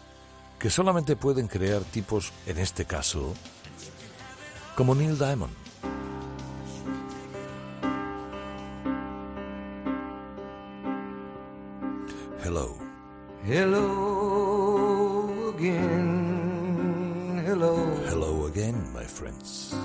que 0.58 0.68
solamente 0.70 1.16
pueden 1.16 1.48
crear 1.48 1.82
tipos, 1.82 2.32
en 2.46 2.58
este 2.58 2.84
caso, 2.84 3.32
como 4.74 4.94
Neil 4.94 5.18
Diamond. 5.18 5.65
Hello. 12.56 12.72
Hello 13.44 13.84
again, 15.54 17.42
hello. 17.44 17.76
Hello 18.08 18.46
again, 18.46 18.80
my 18.94 19.04
friends. 19.04 19.76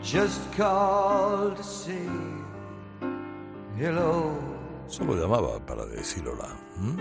Just 0.00 0.52
called 0.52 1.56
to 1.56 1.64
say 1.64 2.06
hello. 3.76 4.38
Solo 4.86 5.16
llamaba 5.16 5.58
para 5.66 5.84
decir 5.86 6.28
hola. 6.28 6.56
¿m? 6.78 6.96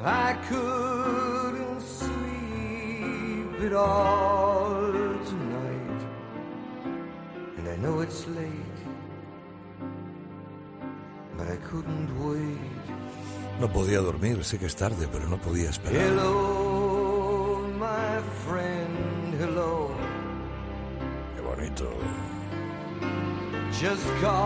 I 0.00 0.36
couldn't 0.48 1.80
sleep 1.82 3.62
at 3.66 3.72
all 3.72 4.92
tonight, 5.26 6.02
and 7.58 7.68
I 7.68 7.76
know 7.82 7.98
it's 8.00 8.28
late, 8.28 8.80
but 11.36 11.48
I 11.48 11.56
couldn't 11.68 12.08
wait. 12.24 12.81
No 13.62 13.72
podía 13.72 14.00
dormir, 14.00 14.42
sé 14.42 14.58
que 14.58 14.66
es 14.66 14.74
tarde, 14.74 15.06
pero 15.12 15.28
no 15.28 15.40
podía 15.40 15.70
esperar. 15.70 16.02
Hello, 16.02 17.60
my 17.78 18.20
friend, 18.44 19.40
hello. 19.40 19.90
Qué 21.36 21.42
bonito. 21.42 21.88
Just 23.70 24.02
called 24.20 24.41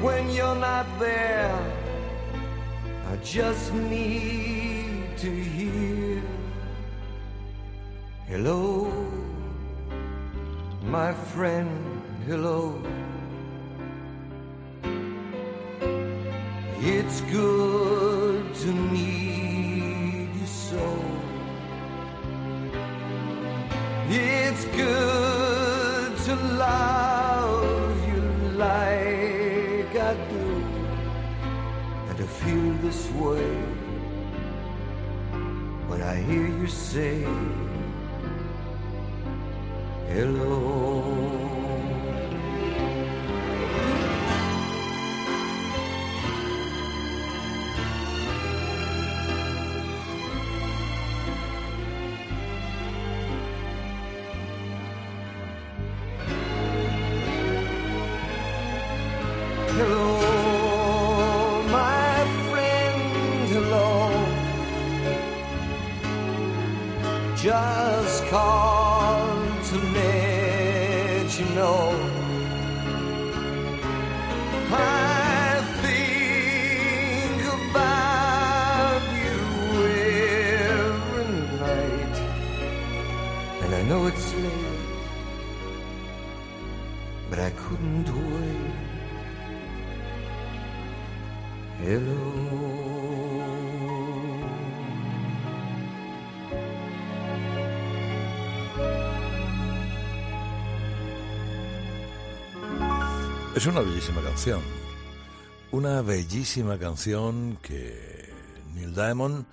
when 0.00 0.30
you're 0.30 0.54
not 0.54 0.86
there, 0.98 1.58
I 3.10 3.16
just 3.16 3.72
need 3.72 5.16
to 5.18 5.30
hear. 5.30 6.22
Hello, 8.28 8.92
my 10.82 11.12
friend, 11.12 12.02
hello. 12.26 12.80
It's 16.80 17.20
good 17.22 18.54
to 18.54 18.72
need 18.92 20.30
you 20.34 20.46
so. 20.46 21.04
It's 24.08 24.64
good 24.66 26.16
to 26.26 26.34
love 26.56 26.97
when 35.88 36.02
I 36.02 36.16
hear 36.22 36.46
you 36.46 36.66
say 36.66 37.26
hello. 40.08 40.87
Es 103.54 103.66
una 103.66 103.80
bellísima 103.80 104.22
canción. 104.22 104.60
Una 105.72 106.02
bellísima 106.02 106.78
canción 106.78 107.58
que 107.60 108.30
Neil 108.74 108.94
Diamond 108.94 109.46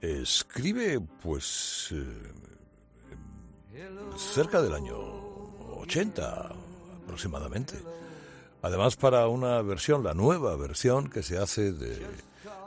escribe, 0.00 1.00
pues, 1.00 1.88
eh, 1.92 2.32
cerca 4.16 4.62
del 4.62 4.74
año 4.74 4.96
80 5.80 6.52
aproximadamente. 7.02 7.82
Además 8.62 8.96
para 8.96 9.26
una 9.26 9.60
versión, 9.62 10.04
la 10.04 10.14
nueva 10.14 10.56
versión 10.56 11.10
que 11.10 11.22
se 11.22 11.38
hace 11.38 11.72
de 11.72 12.06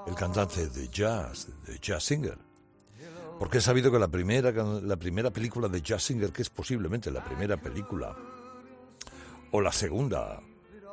el 0.06 0.16
cantante 0.16 0.68
de 0.68 0.90
jazz, 0.90 1.48
de 1.66 1.80
Jazz 1.80 2.04
Singer. 2.04 2.38
Porque 3.40 3.60
he 3.60 3.62
sabido 3.62 3.92
que 3.92 4.00
la 4.00 4.08
primera, 4.08 4.52
la 4.52 4.98
primera 4.98 5.32
película 5.32 5.68
de 5.68 5.82
Jazz 5.82 6.04
Singer, 6.04 6.32
que 6.32 6.42
es 6.42 6.50
posiblemente 6.50 7.12
la 7.12 7.24
primera 7.24 7.58
película 7.58 8.16
o 9.52 9.62
la 9.62 9.72
segunda 9.72 10.40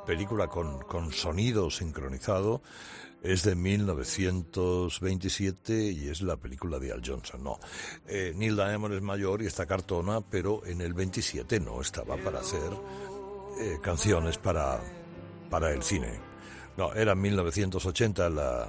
película 0.05 0.49
con, 0.49 0.81
con 0.81 1.13
sonido 1.13 1.71
sincronizado 1.71 2.61
es 3.23 3.43
de 3.43 3.55
1927 3.55 5.93
y 5.93 6.09
es 6.09 6.21
la 6.21 6.37
película 6.37 6.79
de 6.79 6.93
Al 6.93 7.01
Johnson. 7.05 7.43
No, 7.43 7.59
Eh, 8.07 8.35
Neil 8.37 8.55
Diamond 8.55 8.95
es 8.95 9.01
mayor 9.01 9.41
y 9.43 9.47
está 9.47 9.65
cartona, 9.65 10.21
pero 10.21 10.63
en 10.67 10.83
el 10.83 10.93
27 10.93 11.59
no 11.61 11.81
estaba 11.81 12.19
para 12.19 12.41
hacer 12.41 12.71
eh, 13.61 13.79
canciones 13.83 14.37
para, 14.37 14.79
para 15.49 15.73
el 15.73 15.83
cine. 15.83 16.21
No, 16.77 16.93
era 16.93 17.13
en 17.13 17.23
1980 17.23 18.29
la, 18.29 18.69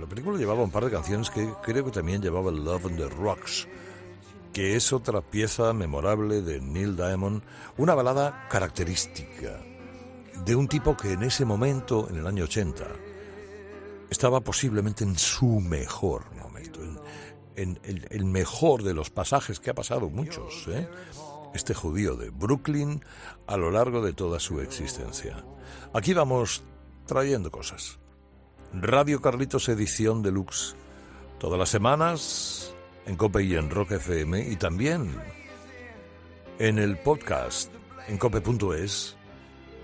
la 0.00 0.06
película 0.06 0.38
llevaba 0.38 0.62
un 0.62 0.70
par 0.70 0.86
de 0.86 0.90
canciones 0.90 1.28
que 1.28 1.52
creo 1.62 1.84
que 1.84 1.90
también 1.90 2.22
llevaba 2.22 2.50
Love 2.50 2.86
on 2.86 2.96
the 2.96 3.08
Rocks 3.08 3.68
que 4.54 4.74
es 4.74 4.90
otra 4.94 5.20
pieza 5.20 5.74
memorable 5.74 6.40
de 6.40 6.62
Neil 6.62 6.96
Diamond, 6.96 7.42
una 7.76 7.94
balada 7.94 8.48
característica 8.48 9.62
de 10.44 10.54
un 10.54 10.68
tipo 10.68 10.96
que 10.96 11.12
en 11.12 11.22
ese 11.22 11.44
momento, 11.44 12.08
en 12.08 12.16
el 12.16 12.26
año 12.26 12.44
80, 12.44 12.84
estaba 14.10 14.40
posiblemente 14.40 15.04
en 15.04 15.18
su 15.18 15.60
mejor 15.60 16.34
momento, 16.36 16.80
en, 17.56 17.80
el 17.84 18.24
mejor 18.24 18.82
de 18.82 18.94
los 18.94 19.10
pasajes 19.10 19.60
que 19.60 19.70
ha 19.70 19.74
pasado 19.74 20.10
muchos, 20.10 20.68
¿eh? 20.68 20.88
este 21.54 21.72
judío 21.72 22.16
de 22.16 22.30
Brooklyn 22.30 23.02
a 23.46 23.56
lo 23.56 23.70
largo 23.70 24.02
de 24.02 24.12
toda 24.12 24.38
su 24.38 24.60
existencia. 24.60 25.42
Aquí 25.94 26.12
vamos 26.12 26.62
trayendo 27.06 27.50
cosas. 27.50 27.98
Radio 28.72 29.22
Carlitos 29.22 29.68
Edición 29.68 30.22
Deluxe. 30.22 30.76
Todas 31.38 31.58
las 31.58 31.70
semanas 31.70 32.74
en 33.06 33.16
Cope 33.16 33.42
y 33.42 33.54
en 33.54 33.70
Rock 33.70 33.92
FM 33.92 34.50
y 34.50 34.56
también 34.56 35.14
en 36.58 36.78
el 36.78 36.98
podcast 36.98 37.72
en 38.08 38.18
cope.es. 38.18 39.15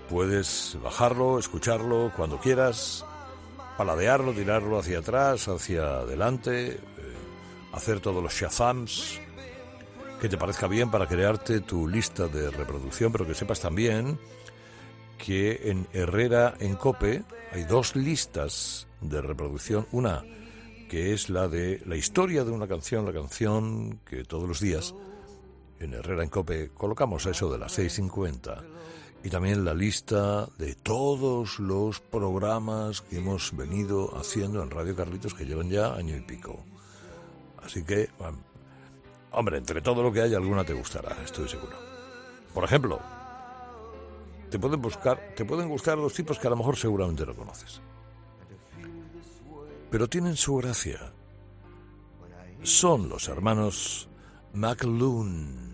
Puedes 0.09 0.77
bajarlo, 0.83 1.39
escucharlo 1.39 2.11
cuando 2.15 2.39
quieras, 2.39 3.05
paladearlo, 3.77 4.33
tirarlo 4.33 4.79
hacia 4.79 4.99
atrás, 4.99 5.47
hacia 5.47 5.99
adelante, 5.99 6.71
eh, 6.71 6.79
hacer 7.71 7.99
todos 7.99 8.21
los 8.21 8.33
shazams 8.33 9.19
que 10.21 10.29
te 10.29 10.37
parezca 10.37 10.67
bien 10.67 10.89
para 10.89 11.07
crearte 11.07 11.61
tu 11.61 11.87
lista 11.87 12.27
de 12.27 12.49
reproducción, 12.49 13.11
pero 13.11 13.25
que 13.25 13.33
sepas 13.33 13.59
también 13.59 14.19
que 15.17 15.69
en 15.69 15.87
Herrera 15.93 16.53
en 16.59 16.75
Cope 16.75 17.23
hay 17.51 17.63
dos 17.63 17.95
listas 17.95 18.87
de 19.01 19.21
reproducción, 19.21 19.87
una 19.91 20.23
que 20.89 21.13
es 21.13 21.29
la 21.29 21.47
de 21.47 21.81
la 21.85 21.95
historia 21.95 22.43
de 22.43 22.51
una 22.51 22.67
canción, 22.67 23.05
la 23.05 23.13
canción 23.13 23.99
que 24.05 24.23
todos 24.23 24.47
los 24.47 24.59
días 24.59 24.93
en 25.79 25.93
Herrera 25.93 26.23
en 26.23 26.29
Cope 26.29 26.71
colocamos 26.73 27.25
eso 27.25 27.51
de 27.51 27.57
las 27.57 27.77
6.50 27.77 28.63
y 29.23 29.29
también 29.29 29.63
la 29.63 29.73
lista 29.73 30.47
de 30.57 30.75
todos 30.75 31.57
los 31.59 32.01
programas 32.01 33.01
que 33.01 33.17
hemos 33.17 33.55
venido 33.55 34.17
haciendo 34.17 34.61
en 34.61 34.69
Radio 34.69 34.95
Carlitos 34.95 35.33
que 35.33 35.45
llevan 35.45 35.69
ya 35.69 35.93
año 35.93 36.17
y 36.17 36.21
pico. 36.21 36.65
Así 37.63 37.83
que, 37.83 38.09
hombre, 39.31 39.57
entre 39.57 39.81
todo 39.81 40.03
lo 40.03 40.11
que 40.11 40.21
hay 40.21 40.33
alguna 40.33 40.65
te 40.65 40.73
gustará, 40.73 41.15
estoy 41.23 41.47
seguro. 41.47 41.77
Por 42.53 42.65
ejemplo, 42.65 42.99
te 44.49 44.59
pueden 44.59 44.81
buscar, 44.81 45.33
te 45.35 45.45
pueden 45.45 45.69
gustar 45.69 45.97
dos 45.97 46.13
tipos 46.13 46.37
que 46.37 46.47
a 46.47 46.49
lo 46.49 46.57
mejor 46.57 46.75
seguramente 46.75 47.25
no 47.25 47.33
conoces. 47.33 47.81
Pero 49.89 50.09
tienen 50.09 50.35
su 50.35 50.57
gracia. 50.57 51.13
Son 52.61 53.07
los 53.07 53.29
hermanos 53.29 54.09
McLoone. 54.53 55.72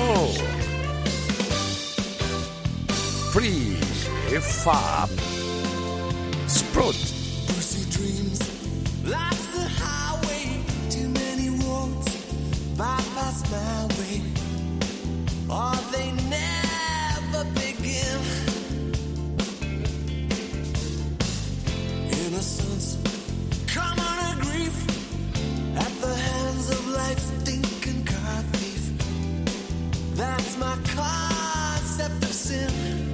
Oh. 0.00 0.32
Free 3.32 3.74
Fab 4.40 5.08
Sprout. 6.48 6.94
Pussy 7.48 7.90
dreams. 7.90 8.38
Life's 9.04 9.56
a 9.56 9.68
highway, 9.68 10.62
too 10.88 11.08
many 11.08 11.50
roads 11.50 12.16
bypass 12.76 13.42
my 13.50 13.86
way. 13.98 14.22
Or 15.50 15.74
they 15.92 16.12
my 30.58 30.76
concept 30.94 32.22
of 32.24 32.32
sin. 32.32 33.12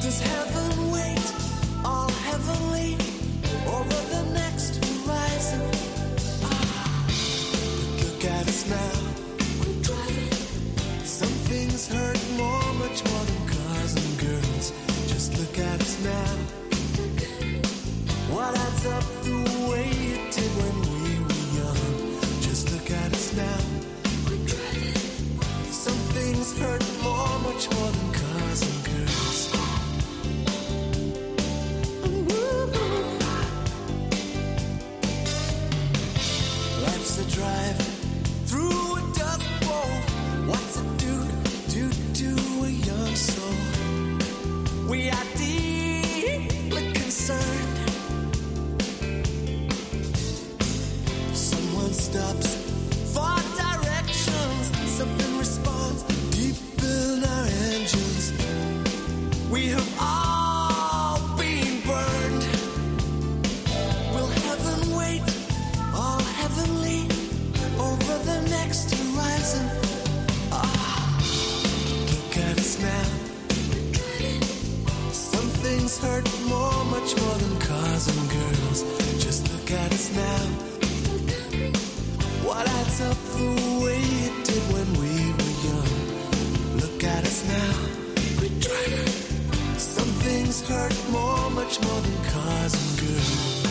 Does 0.00 0.20
heaven 0.20 0.90
wait 0.90 1.26
all 1.84 2.10
heavenly 2.10 2.94
over 3.66 4.00
the 4.14 4.22
next 4.34 4.84
horizon? 4.84 5.62
Ah, 6.42 7.06
look 8.02 8.24
at 8.24 8.48
us 8.48 8.68
now. 8.68 8.94
We're 9.60 9.82
driving. 9.82 10.32
Some 11.04 11.36
things 11.50 11.88
hurt 11.88 12.20
more, 12.36 12.72
much 12.82 13.04
more 13.10 13.24
than 13.30 13.48
cars 13.48 13.94
and 13.94 14.18
girls. 14.18 14.72
Just 15.06 15.38
look 15.38 15.58
at 15.58 15.80
us 15.80 16.02
now. 16.02 16.30
What 18.34 18.58
adds 18.58 18.86
up 18.86 19.04
the 19.22 19.68
way 19.70 20.15
hurt 75.98 76.28
more, 76.48 76.84
much 76.86 77.16
more 77.20 77.36
than 77.36 77.58
cars 77.60 78.08
and 78.08 78.30
girls. 78.30 78.82
Just 79.22 79.52
look 79.52 79.70
at 79.70 79.92
us 79.92 80.14
now. 80.14 80.42
What 82.46 82.68
adds 82.68 83.00
up 83.00 83.18
the 83.36 83.50
way 83.84 84.00
it 84.26 84.44
did 84.44 84.62
when 84.74 84.88
we 85.02 85.12
were 85.36 85.54
young? 85.68 86.80
Look 86.82 87.04
at 87.04 87.24
us 87.24 87.44
now. 87.48 87.72
We're 88.40 88.58
driving. 88.60 89.78
Some 89.78 90.10
things 90.24 90.66
hurt 90.68 90.96
more, 91.10 91.50
much 91.50 91.80
more 91.82 92.00
than 92.00 92.24
cars 92.24 92.74
and 92.74 93.00
girls. 93.00 93.65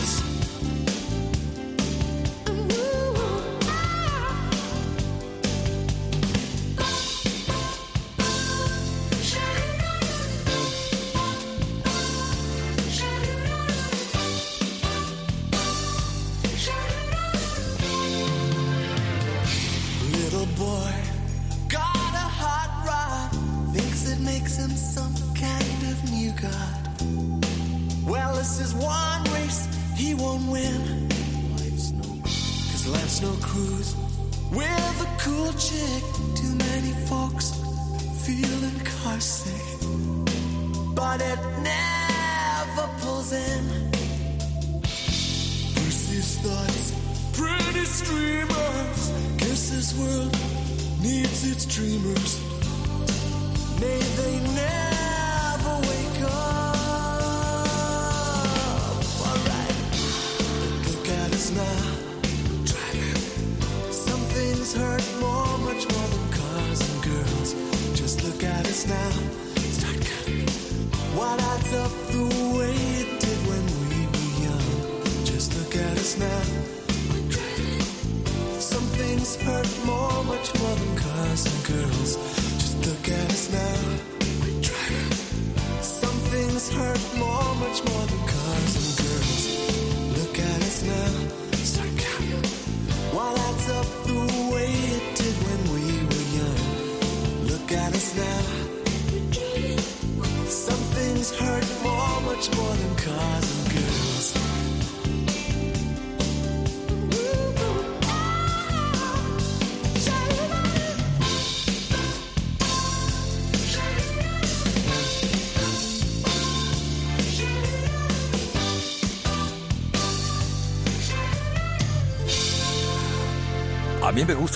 Him 24.56 24.70
some 24.70 25.14
kind 25.34 25.82
of 25.90 26.10
new 26.10 26.32
god. 26.32 26.82
Well, 28.06 28.34
this 28.36 28.60
is 28.60 28.74
one 28.74 29.24
race 29.34 29.68
he 29.94 30.14
won't 30.14 30.50
win. 30.50 31.08
Life's 31.56 31.92
no, 31.92 32.04
cause 32.22 32.86
life's 32.86 33.20
no 33.20 33.32
cruise. 33.42 33.94
With 34.50 35.06
a 35.06 35.10
cool 35.18 35.52
chick, 35.54 36.02
too 36.40 36.54
many 36.54 36.92
folks 37.06 37.52
feeling 38.24 38.78
car 38.84 39.20
sick. 39.20 39.78
But 40.94 41.20
it 41.20 41.38
never 41.60 42.86
pulls 43.00 43.32
in. 43.32 43.90
Bruce's 45.74 46.38
thoughts, 46.38 46.92
pretty 47.38 47.84
streamers. 47.84 49.10
Guess 49.36 49.70
this 49.70 49.98
world 49.98 50.32
needs 51.02 51.50
its 51.50 51.66
dreamers. 51.66 52.45
Hurt 64.76 65.20
more, 65.20 65.58
much 65.58 65.86
than 66.10 66.30
curse 66.30 66.82
and 66.92 67.02
girls. 67.02 67.54
Just 67.94 68.22
look 68.24 68.42
at 68.44 68.66
us 68.66 68.86
now. 68.86 69.10
It 69.56 69.72
started 69.78 70.50
what 71.16 71.40
I 71.40 71.58
saw 71.70 71.86
through 72.08 72.60
it 72.60 73.24
when 73.48 73.64
we 73.90 74.00
were 74.06 74.40
Just 75.24 75.56
look 75.56 75.74
at 75.76 75.96
us 75.98 76.18
now. 76.18 76.42
My 77.08 77.20
some 78.60 78.86
things 79.00 79.36
hurt 79.36 79.70
more 79.86 80.24
much 80.24 80.52
than 80.52 80.96
cars 80.96 81.46
and 81.46 81.64
girls. 81.64 82.45
Look 82.86 83.08
at 83.08 83.30
us 83.32 83.52
now. 83.52 83.76
We 84.44 84.62
try 84.62 84.86
to. 85.10 85.82
Something's 85.82 86.70
hurt 86.72 87.02
more, 87.18 87.54
much 87.56 87.82
more 87.88 88.06
than 88.06 88.22
cars 88.32 88.74
and 88.80 88.90
girls. 89.02 89.44
Look 90.18 90.38
at 90.38 90.60
us 90.62 90.82
now. 90.84 91.12
Start 91.72 91.90
counting. 91.98 92.46
Why 93.14 93.32
lights 93.32 93.68
up 93.70 93.88
the 94.06 94.20
way 94.54 94.70
it 94.96 95.16
did 95.16 95.34
when 95.46 95.60
we 95.74 95.84
were 96.10 96.26
young? 96.38 96.62
Look 97.50 97.72
at 97.72 97.92
us 97.92 98.16
now. 98.16 98.42
We're 99.10 99.30
driving. 99.34 99.78
Something's 100.46 101.30
hurt 101.34 101.66
more, 101.82 102.20
much 102.30 102.54
more 102.56 102.74
than 102.76 102.95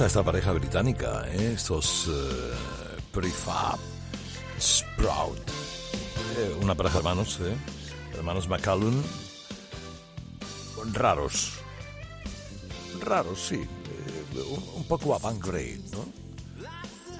gusta 0.01 0.07
esta 0.07 0.25
pareja 0.25 0.53
británica, 0.53 1.27
¿eh? 1.29 1.53
estos 1.57 2.09
eh, 2.09 2.55
Prefab 3.13 3.79
Sprout. 4.59 5.51
Eh, 6.39 6.57
una 6.63 6.75
pareja 6.75 6.95
de 6.95 6.99
hermanos, 7.01 7.39
¿eh? 7.43 7.55
hermanos 8.15 8.49
McCallum. 8.49 9.03
Raros. 10.95 11.53
Raros, 13.03 13.47
sí. 13.47 13.57
eh, 13.57 14.43
un, 14.49 14.65
un 14.77 14.85
poco 14.85 15.15
avant-grade, 15.15 15.83
¿no? 15.93 16.07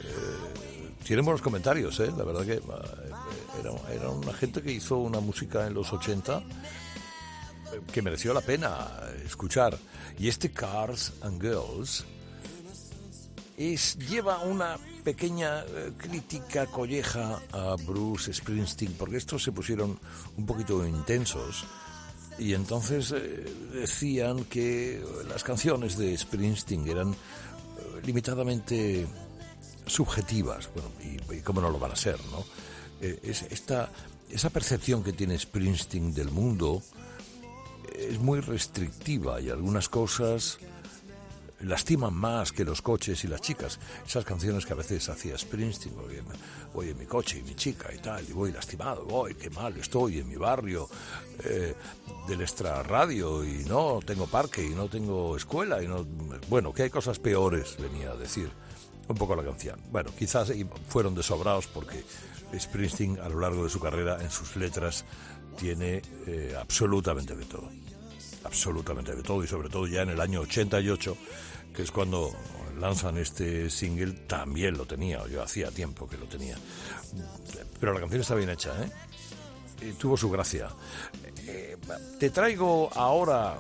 Eh, 0.03 0.95
tienen 1.05 1.27
buenos 1.27 1.43
comentarios, 1.43 2.01
¿eh? 2.01 2.11
La 2.17 2.25
verdad 2.25 2.47
que 2.47 2.63
era, 3.61 3.93
era 3.93 4.09
una 4.09 4.33
gente 4.33 4.63
que 4.63 4.73
hizo 4.73 4.97
una 4.97 5.21
música 5.21 5.67
en 5.67 5.75
los 5.75 5.93
80 5.93 6.43
que 7.93 8.01
mereció 8.01 8.33
la 8.33 8.41
pena 8.41 8.89
escuchar. 9.27 9.77
Y 10.19 10.29
este 10.29 10.51
Cars 10.51 11.13
and 11.21 11.43
Girls 11.43 12.07
es, 13.61 13.99
lleva 13.99 14.39
una 14.41 14.79
pequeña 15.05 15.61
eh, 15.61 15.93
crítica 15.97 16.67
colleja 16.67 17.43
a 17.53 17.77
Bruce 17.87 18.33
Springsteen, 18.33 18.95
porque 18.95 19.19
estos 19.19 19.43
se 19.43 19.53
pusieron 19.53 19.99
un 20.39 20.47
poquito 20.47 20.85
intensos 20.87 21.67
y 22.39 22.55
entonces 22.55 23.13
eh, 23.13 23.55
decían 23.75 24.45
que 24.45 25.05
las 25.29 25.45
canciones 25.45 25.99
de 25.99 26.17
Springsteen 26.17 26.89
eran 26.89 27.13
eh, 27.13 27.17
limitadamente 28.03 29.07
subjetivas, 29.85 30.71
bueno, 30.73 30.89
y, 31.31 31.41
cómo 31.41 31.61
no 31.61 31.69
lo 31.69 31.79
van 31.79 31.93
a 31.93 31.97
ser, 31.97 32.19
¿no? 32.31 32.45
Es, 33.01 33.43
esta, 33.51 33.91
esa 34.31 34.51
percepción 34.51 35.03
que 35.03 35.13
tiene 35.13 35.39
Springsteen 35.39 36.13
del 36.15 36.31
mundo 36.31 36.83
es 37.95 38.19
muy 38.19 38.41
restrictiva 38.41 39.41
y 39.41 39.49
algunas 39.49 39.89
cosas 39.89 40.59
lastiman 41.63 42.15
más 42.15 42.53
que 42.53 42.65
los 42.65 42.83
coches 42.83 43.25
y 43.25 43.29
las 43.29 43.41
chicas. 43.41 43.79
Esas 44.07 44.25
canciones 44.25 44.67
que 44.67 44.73
a 44.73 44.77
veces 44.77 45.09
hacía 45.09 45.37
Springsteen, 45.37 45.95
voy 46.73 46.89
en, 46.89 46.99
mi 46.99 47.07
coche 47.07 47.39
y 47.39 47.43
mi 47.43 47.55
chica 47.55 47.93
y 47.95 47.99
tal, 47.99 48.25
y 48.29 48.33
voy 48.33 48.53
lastimado, 48.53 49.05
voy, 49.05 49.35
qué 49.35 49.51
mal 49.51 49.77
estoy 49.77 50.19
en 50.19 50.29
mi 50.29 50.37
barrio 50.37 50.89
eh, 51.45 51.75
del 52.27 52.41
extra 52.41 52.83
radio 52.83 53.45
y 53.45 53.65
no 53.65 54.01
tengo 54.05 54.27
parque 54.27 54.65
y 54.65 54.71
no 54.71 54.89
tengo 54.89 55.37
escuela 55.37 55.83
y 55.83 55.89
no... 55.89 56.05
Bueno, 56.49 56.73
que 56.73 56.85
hay 56.85 56.91
cosas 56.91 57.19
peores, 57.19 57.77
venía 57.79 58.11
a 58.11 58.17
decir 58.17 58.51
un 59.09 59.17
poco 59.17 59.35
la 59.35 59.45
canción. 59.45 59.81
Bueno, 59.91 60.11
quizás 60.17 60.53
fueron 60.89 61.15
desobrados 61.15 61.67
porque 61.67 62.05
Springsteen 62.59 63.19
a 63.21 63.29
lo 63.29 63.41
largo 63.41 63.65
de 63.65 63.71
su 63.71 63.81
carrera 63.81 64.23
en 64.23 64.31
sus 64.31 64.57
letras 64.57 65.05
tiene 65.59 66.03
eh, 66.27 66.55
absolutamente 66.59 67.35
de 67.35 67.45
todo 67.45 67.69
absolutamente 68.45 69.15
de 69.15 69.23
todo 69.23 69.45
y 69.45 69.47
sobre 69.47 69.69
todo 69.69 69.87
ya 69.87 70.03
en 70.03 70.11
el 70.11 70.21
año 70.21 70.41
88 70.41 71.17
que 71.75 71.83
es 71.83 71.91
cuando 71.91 72.33
lanzan 72.79 73.19
este 73.19 73.69
single 73.69 74.13
también 74.27 74.77
lo 74.77 74.87
tenía 74.87 75.27
yo 75.29 75.43
hacía 75.43 75.71
tiempo 75.71 76.09
que 76.09 76.17
lo 76.17 76.27
tenía. 76.27 76.57
Pero 77.79 77.93
la 77.93 78.01
canción 78.01 78.21
está 78.21 78.35
bien 78.35 78.51
hecha 78.51 78.73
¿eh? 78.83 78.91
tuvo 79.99 80.17
su 80.17 80.31
gracia. 80.31 80.69
Eh, 81.47 81.77
te 82.19 82.31
traigo 82.31 82.91
ahora 82.95 83.59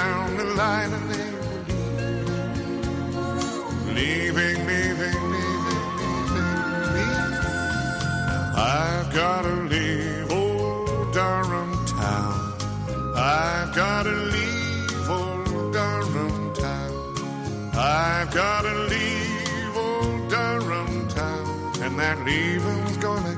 down 0.00 0.36
the 0.40 0.48
line 0.62 0.92
and 0.98 1.06
they 1.12 1.28
were 1.40 1.62
leaving, 3.98 4.58
leaving, 4.58 4.58
leaving, 4.70 5.20
leaving, 5.34 5.82
leaving. 6.94 7.34
I've 8.56 9.08
gotta 9.22 9.54
leave 9.72 10.32
old 10.40 11.12
Durham 11.18 11.72
town. 12.00 12.38
I've 13.14 13.70
gotta 13.82 14.16
leave 14.36 15.10
old 15.18 15.72
Durham 15.76 16.36
town. 16.64 16.94
I've 17.74 18.30
gotta 18.42 18.74
leave 18.92 19.76
old 19.86 20.20
Durham 20.34 20.92
town, 21.08 21.48
and 21.84 21.94
that 22.02 22.18
leaving's 22.28 22.96
gonna 23.06 23.29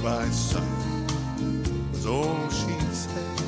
Goodbye, 0.00 0.28
son, 0.30 1.06
was 1.90 2.06
all 2.06 2.48
she 2.50 2.78
said. 2.94 3.38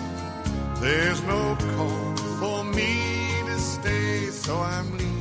There's 0.81 1.23
no 1.23 1.57
call 1.77 2.17
for 2.41 2.65
me 2.65 2.99
to 3.47 3.57
stay, 3.57 4.27
so 4.31 4.57
I'm 4.59 4.91
leaving. 4.99 5.17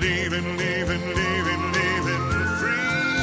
Leaving, 0.00 0.58
leaving, 0.58 1.06
leaving, 1.18 1.62
leaving 1.72 2.26
free. 2.58 3.16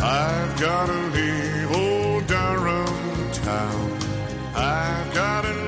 I've 0.00 0.58
gotta 0.58 0.98
leave 1.12 1.70
old 1.76 2.26
Durham 2.26 3.32
town. 3.32 3.98
I've 4.54 5.12
gotta 5.12 5.63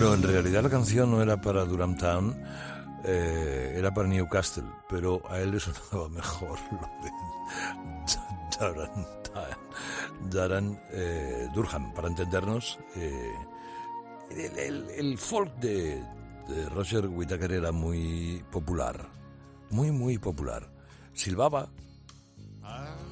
Bueno, 0.00 0.14
en 0.14 0.22
realidad 0.22 0.62
la 0.62 0.70
canción 0.70 1.10
no 1.10 1.20
era 1.20 1.38
para 1.38 1.66
Durham 1.66 1.94
Town, 1.94 2.34
eh, 3.04 3.74
era 3.76 3.92
para 3.92 4.08
Newcastle, 4.08 4.64
pero 4.88 5.20
a 5.28 5.38
él 5.40 5.50
le 5.50 5.60
sonaba 5.60 6.08
mejor 6.14 6.58
lo 6.72 6.78
de 7.04 8.72
Durham. 8.72 9.06
Durham, 10.30 10.78
eh, 10.92 11.48
Durham, 11.52 11.92
para 11.92 12.08
entendernos. 12.08 12.78
eh, 12.96 13.34
el, 14.96 15.18
folk 15.18 15.54
de, 15.56 16.02
de 16.48 16.68
Roger 16.70 17.06
Whittaker 17.06 17.52
era 17.52 17.70
muy 17.70 18.42
popular, 18.50 19.06
muy, 19.68 19.90
muy 19.90 20.16
popular. 20.16 20.66
Silbaba, 21.12 21.68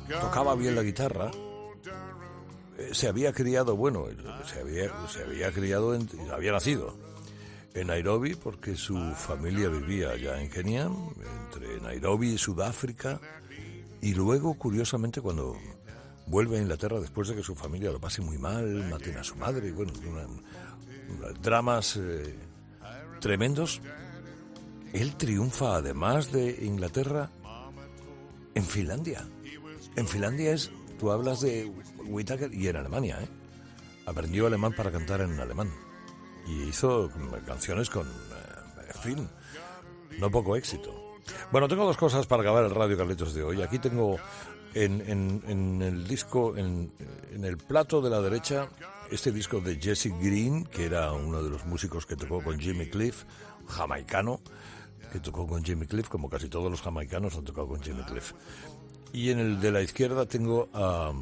tocaba 0.09 0.55
bien 0.55 0.75
la 0.75 0.83
guitarra, 0.83 1.31
se 2.93 3.09
había 3.09 3.33
criado, 3.33 3.77
bueno, 3.77 4.07
se 4.47 4.61
había, 4.61 5.09
se 5.09 5.23
había 5.25 5.53
criado, 5.53 5.95
en, 5.95 6.09
había 6.33 6.53
nacido 6.53 6.97
en 7.75 7.89
Nairobi 7.89 8.35
porque 8.35 8.77
su 8.77 8.97
familia 9.15 9.69
vivía 9.69 10.11
allá 10.11 10.41
en 10.41 10.49
Kenia, 10.51 10.91
entre 11.45 11.81
Nairobi 11.81 12.31
y 12.35 12.39
Sudáfrica, 12.39 13.21
y 14.01 14.15
luego, 14.15 14.55
curiosamente, 14.55 15.21
cuando 15.21 15.57
vuelve 16.27 16.59
a 16.59 16.63
Inglaterra 16.63 17.01
después 17.01 17.29
de 17.29 17.37
que 17.37 17.43
su 17.43 17.55
familia 17.55 17.91
lo 17.91 18.01
pase 18.01 18.21
muy 18.23 18.39
mal, 18.39 18.89
maten 18.91 19.17
a 19.19 19.25
su 19.25 19.37
madre, 19.37 19.69
y 19.69 19.73
bueno, 19.73 19.93
una- 20.09 21.33
dramas 21.41 21.97
eh, 21.97 22.35
tremendos, 23.21 23.81
él 24.93 25.17
triunfa 25.17 25.77
además 25.77 26.33
de 26.33 26.65
Inglaterra 26.65 27.31
en 28.55 28.65
Finlandia. 28.65 29.27
En 29.97 30.07
Finlandia 30.07 30.53
es, 30.53 30.71
tú 30.99 31.11
hablas 31.11 31.41
de 31.41 31.71
Whittaker 32.09 32.53
y 32.53 32.69
en 32.69 32.77
Alemania, 32.77 33.19
¿eh? 33.23 33.29
Aprendió 34.07 34.47
alemán 34.47 34.73
para 34.77 34.91
cantar 34.91 35.21
en 35.21 35.39
alemán. 35.39 35.71
Y 36.47 36.63
hizo 36.65 37.11
canciones 37.47 37.91
con, 37.91 38.07
eh, 38.07 38.91
en 38.95 39.01
fin, 39.03 39.29
no 40.19 40.31
poco 40.31 40.57
éxito. 40.57 41.19
Bueno, 41.53 41.69
tengo 41.69 41.85
dos 41.85 41.97
cosas 41.99 42.27
para 42.27 42.43
acabar 42.43 42.65
el 42.65 42.71
Radio 42.75 42.97
Carlitos 42.97 43.35
de 43.35 43.43
hoy. 43.43 43.61
Aquí 43.63 43.79
tengo 43.79 44.17
en, 44.75 45.03
en- 45.07 45.43
en 45.47 45.83
el 45.83 46.07
disco, 46.09 46.57
en, 46.57 46.91
en 47.33 47.45
el 47.45 47.59
plato 47.59 48.01
de 48.01 48.09
la 48.09 48.21
derecha, 48.23 48.69
este 49.11 49.31
disco 49.31 49.61
de 49.61 49.77
Jesse 49.81 50.11
Green, 50.21 50.65
que 50.65 50.87
era 50.87 51.13
uno 51.13 51.43
de 51.43 51.51
los 51.51 51.67
músicos 51.67 52.07
que 52.07 52.17
tocó 52.17 52.43
con 52.43 52.59
Jimmy 52.59 52.89
Cliff, 52.89 53.25
jamaicano, 53.67 54.41
que 55.13 55.21
tocó 55.21 55.47
con 55.47 55.63
Jimmy 55.65 55.87
Cliff, 55.87 56.09
como 56.09 56.29
casi 56.31 56.49
todos 56.49 56.71
los 56.71 56.81
jamaicanos 56.81 57.37
han 57.37 57.45
tocado 57.45 57.69
con 57.69 57.83
Jimmy 57.83 58.03
Cliff. 58.05 58.33
Y 59.13 59.31
en 59.31 59.39
el 59.39 59.61
de 59.61 59.73
la 59.73 59.83
izquierda 59.83 60.27
tengo 60.27 60.69
a, 60.73 61.13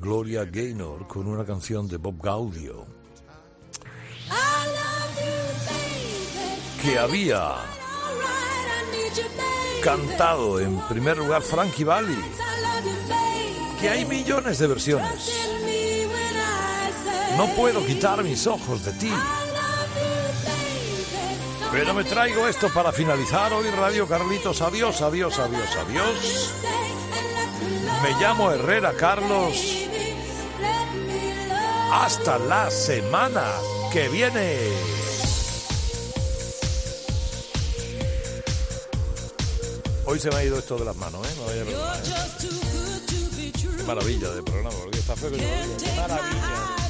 Gloria 0.00 0.44
Gaynor 0.44 1.06
con 1.06 1.26
una 1.26 1.44
canción 1.44 1.86
de 1.86 1.98
Bob 1.98 2.20
Gaudio 2.20 2.86
que 6.82 6.98
había 6.98 7.56
cantado 9.82 10.58
en 10.60 10.80
primer 10.88 11.18
lugar 11.18 11.42
Frankie 11.42 11.84
Valli, 11.84 12.18
que 13.80 13.88
hay 13.88 14.04
millones 14.04 14.58
de 14.58 14.66
versiones. 14.66 15.46
No 17.36 17.46
puedo 17.54 17.84
quitar 17.84 18.22
mis 18.24 18.46
ojos 18.46 18.84
de 18.84 18.92
ti. 18.92 19.12
Pero 21.70 21.92
me 21.92 22.04
traigo 22.04 22.48
esto 22.48 22.68
para 22.72 22.92
finalizar 22.92 23.52
hoy 23.52 23.68
Radio 23.70 24.08
Carlitos. 24.08 24.62
Adiós, 24.62 25.02
adiós, 25.02 25.38
adiós, 25.38 25.76
adiós. 25.76 26.85
Me 28.02 28.10
llamo 28.20 28.52
Herrera 28.52 28.92
Carlos. 28.94 29.86
Hasta 31.92 32.38
la 32.38 32.70
semana 32.70 33.44
que 33.92 34.08
viene. 34.08 34.58
Hoy 40.04 40.20
se 40.20 40.30
me 40.30 40.36
ha 40.36 40.44
ido 40.44 40.58
esto 40.58 40.76
de 40.76 40.84
las 40.84 40.96
manos, 40.96 41.26
¿eh? 41.26 41.32
No 41.36 41.46
vaya 41.46 41.62
a 41.62 41.64
perdonar. 41.64 42.02
Qué 43.76 43.82
maravilla 43.82 44.30
de 44.30 44.42
programa, 44.42 44.70
porque 44.70 44.98
está 44.98 45.16
feo 45.16 45.30
que 45.30 45.38
yo 45.38 45.44
lo 45.44 45.56
diga. 45.56 45.76
Qué 45.78 46.00
maravilla. 46.00 46.85